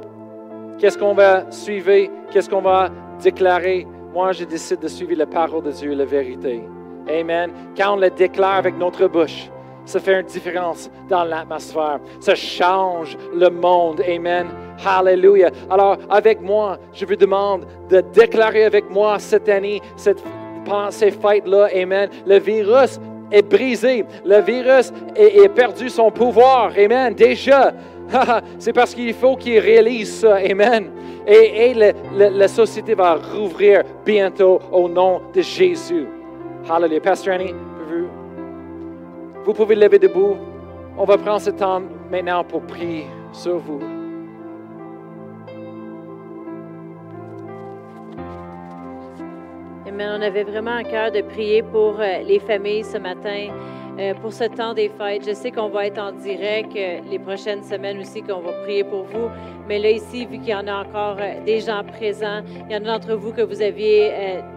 [0.78, 2.10] Qu'est-ce qu'on va suivre?
[2.30, 2.90] Qu'est-ce qu'on va
[3.24, 6.62] déclarer, moi je décide de suivre la parole de Dieu, la vérité.
[7.08, 7.50] Amen.
[7.76, 9.50] Quand on le déclare avec notre bouche,
[9.86, 12.00] ça fait une différence dans l'atmosphère.
[12.20, 14.00] Ça change le monde.
[14.02, 14.46] Amen.
[14.84, 15.50] Hallelujah.
[15.70, 20.22] Alors, avec moi, je vous demande de déclarer avec moi cette année, cette,
[20.64, 22.08] pendant ces fêtes-là, Amen.
[22.26, 22.98] Le virus
[23.30, 24.04] est brisé.
[24.24, 26.72] Le virus a perdu son pouvoir.
[26.78, 27.14] Amen.
[27.14, 27.72] Déjà.
[28.58, 30.36] C'est parce qu'il faut qu'il réalise ça.
[30.36, 30.90] Amen.
[31.26, 31.74] Et,
[32.12, 36.06] la société va rouvrir bientôt au nom de Jésus.
[36.68, 37.00] Hallelujah.
[37.00, 37.54] Pastor Annie,
[37.88, 38.08] vous,
[39.44, 40.36] vous pouvez lever debout.
[40.96, 43.80] On va prendre ce temps maintenant pour prier sur vous.
[49.86, 50.18] Amen.
[50.18, 53.48] On avait vraiment un cœur de prier pour euh, les familles ce matin.
[53.99, 55.24] Euh, pour ce temps des fêtes.
[55.24, 58.82] Je sais qu'on va être en direct euh, les prochaines semaines aussi, qu'on va prier
[58.82, 59.28] pour vous.
[59.68, 62.76] Mais là, ici, vu qu'il y en a encore euh, des gens présents, il y
[62.76, 64.12] en a d'entre vous que vous aviez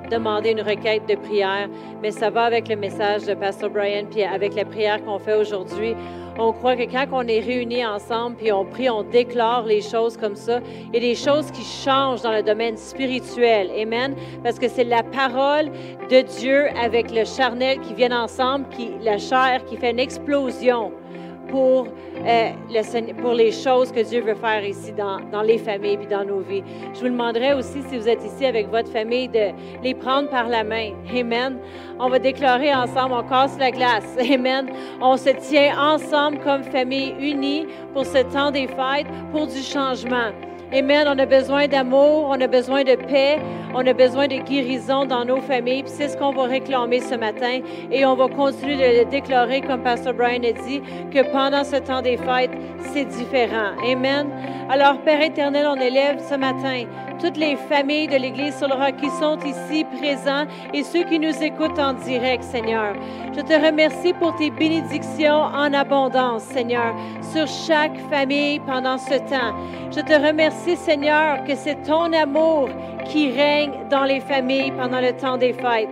[0.09, 1.69] demandé une requête de prière,
[2.01, 5.35] mais ça va avec le message de Pastor Brian, puis avec la prière qu'on fait
[5.35, 5.95] aujourd'hui.
[6.39, 10.17] On croit que quand on est réunis ensemble, puis on prie, on déclare les choses
[10.17, 13.71] comme ça, il y a des choses qui changent dans le domaine spirituel.
[13.75, 14.15] Amen.
[14.43, 15.71] Parce que c'est la parole
[16.11, 20.91] de Dieu avec le charnel qui viennent ensemble, qui, la chair qui fait une explosion
[21.49, 21.87] pour,
[22.25, 22.51] euh,
[23.21, 26.39] pour les choses que Dieu veut faire ici dans, dans les familles et dans nos
[26.39, 26.63] vies.
[26.93, 29.51] Je vous demanderai aussi, si vous êtes ici avec votre famille, de
[29.83, 30.91] les prendre par la main.
[31.15, 31.57] Amen.
[31.99, 34.17] On va déclarer ensemble, on casse la glace.
[34.33, 34.67] Amen.
[35.01, 40.31] On se tient ensemble comme famille unie pour ce temps des fêtes, pour du changement.
[40.73, 41.07] Amen.
[41.07, 43.39] On a besoin d'amour, on a besoin de paix,
[43.73, 45.83] on a besoin de guérison dans nos familles.
[45.83, 47.61] Puis c'est ce qu'on va réclamer ce matin.
[47.89, 51.77] Et on va continuer de le déclarer, comme Pastor Brian a dit, que pendant ce
[51.77, 52.51] temps des fêtes,
[52.93, 53.71] c'est différent.
[53.89, 54.27] Amen.
[54.69, 56.83] Alors, Père éternel, on élève ce matin
[57.19, 61.19] toutes les familles de l'Église sur le roc qui sont ici présents et ceux qui
[61.19, 62.93] nous écoutent en direct, Seigneur.
[63.35, 69.55] Je te remercie pour tes bénédictions en abondance, Seigneur, sur chaque famille pendant ce temps.
[69.91, 72.69] Je te remercie, Seigneur, que c'est ton amour
[73.05, 75.89] qui règne dans les familles pendant le temps des fêtes.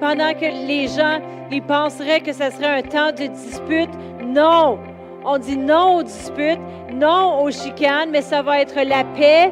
[0.00, 1.18] Pendant que les gens,
[1.50, 3.90] ils penseraient que ce serait un temps de dispute,
[4.24, 4.78] non.
[5.24, 6.60] On dit non aux disputes,
[6.92, 9.50] non aux chicanes, mais ça va être la paix,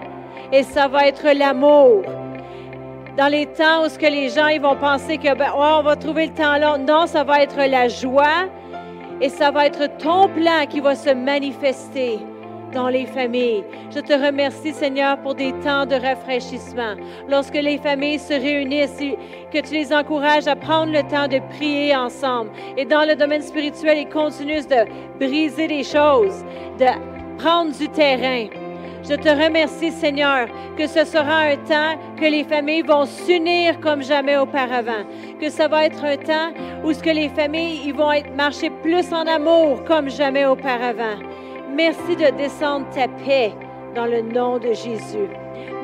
[0.53, 2.03] et ça va être l'amour.
[3.17, 5.97] Dans les temps où ce que les gens ils vont penser que ben, on va
[5.97, 8.49] trouver le temps là, non, ça va être la joie
[9.21, 12.19] et ça va être ton plan qui va se manifester
[12.73, 13.65] dans les familles.
[13.95, 16.95] Je te remercie, Seigneur, pour des temps de rafraîchissement.
[17.29, 19.03] Lorsque les familles se réunissent,
[19.53, 22.51] que tu les encourages à prendre le temps de prier ensemble.
[22.77, 26.45] Et dans le domaine spirituel, ils continuent de briser les choses,
[26.79, 26.87] de
[27.39, 28.47] prendre du terrain.
[29.09, 34.03] Je te remercie, Seigneur, que ce sera un temps que les familles vont s'unir comme
[34.03, 35.05] jamais auparavant.
[35.41, 36.51] Que ça va être un temps
[36.83, 41.19] où ce que les familles ils vont être marcher plus en amour comme jamais auparavant.
[41.73, 43.53] Merci de descendre ta paix
[43.95, 45.31] dans le nom de Jésus.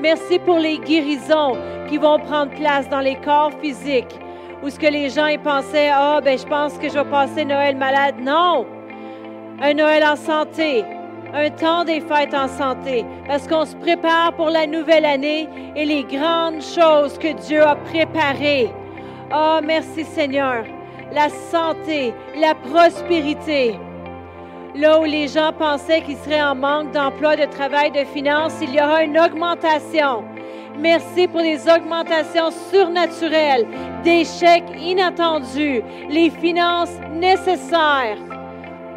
[0.01, 1.57] Merci pour les guérisons
[1.89, 4.19] qui vont prendre place dans les corps physiques,
[4.65, 7.45] où ce que les gens ils pensaient, ah ben je pense que je vais passer
[7.45, 8.17] Noël malade.
[8.21, 8.67] Non,
[9.61, 10.85] un Noël en santé,
[11.35, 15.85] un temps des fêtes en santé, parce qu'on se prépare pour la nouvelle année et
[15.85, 18.71] les grandes choses que Dieu a préparées.
[19.35, 20.65] Oh, merci Seigneur.
[21.13, 23.79] La santé, la prospérité.
[24.75, 28.75] Là où les gens pensaient qu'ils seraient en manque d'emploi, de travail, de finances, il
[28.75, 30.25] y aura une augmentation.
[30.79, 33.67] Merci pour les augmentations surnaturelles,
[34.05, 38.17] des chèques inattendus, les finances nécessaires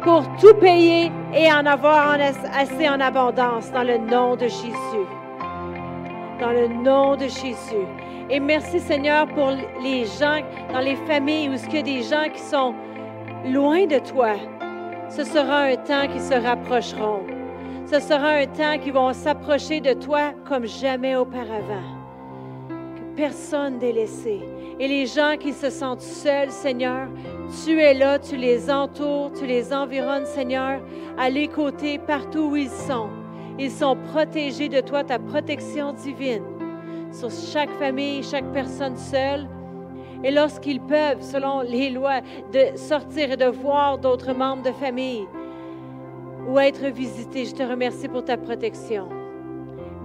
[0.06, 2.16] pour tout payer et en avoir
[2.54, 5.06] assez en abondance dans le nom de Jésus.
[6.38, 7.86] Dans le nom de Jésus.
[8.30, 9.50] Et merci Seigneur pour
[9.82, 10.38] les gens
[10.72, 12.72] dans les familles où il y a des gens qui sont
[13.46, 14.34] loin de toi.
[15.08, 17.22] Ce sera un temps qui se rapprocheront.
[17.86, 21.95] Ce sera un temps qui vont s'approcher de toi comme jamais auparavant.
[23.16, 24.40] Personne délaissé.
[24.78, 27.08] Et les gens qui se sentent seuls, Seigneur,
[27.64, 30.80] tu es là, tu les entoures, tu les environnes, Seigneur,
[31.16, 33.08] à les côtés, partout où ils sont.
[33.58, 36.44] Ils sont protégés de toi, ta protection divine
[37.10, 39.48] sur chaque famille, chaque personne seule.
[40.22, 42.20] Et lorsqu'ils peuvent, selon les lois,
[42.52, 45.26] de sortir et de voir d'autres membres de famille
[46.48, 49.08] ou être visités, je te remercie pour ta protection.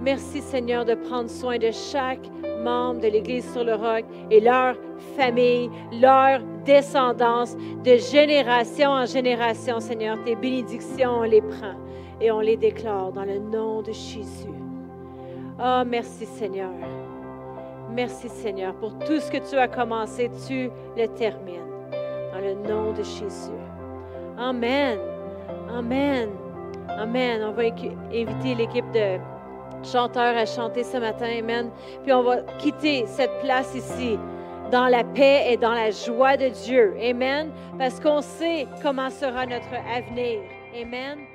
[0.02, 2.28] Merci Seigneur de prendre soin de chaque
[2.64, 4.74] membre de l'Église sur le roc et leur
[5.16, 10.18] famille, leur descendance, de génération en génération, Seigneur.
[10.24, 11.76] Tes bénédictions, on les prend
[12.20, 14.48] et on les déclare dans le nom de Jésus.
[15.60, 16.72] Oh, merci Seigneur.
[17.94, 21.60] Merci Seigneur pour tout ce que tu as commencé, tu le termines.
[22.32, 23.52] Dans le nom de Jésus.
[24.36, 24.98] Amen.
[25.72, 26.30] Amen.
[26.88, 27.42] Amen.
[27.44, 29.18] On va inviter l'équipe de
[29.84, 31.28] chanteurs à chanter ce matin.
[31.38, 31.70] Amen.
[32.02, 34.18] Puis on va quitter cette place ici
[34.70, 36.94] dans la paix et dans la joie de Dieu.
[37.00, 37.50] Amen.
[37.78, 40.40] Parce qu'on sait comment sera notre avenir.
[40.80, 41.31] Amen.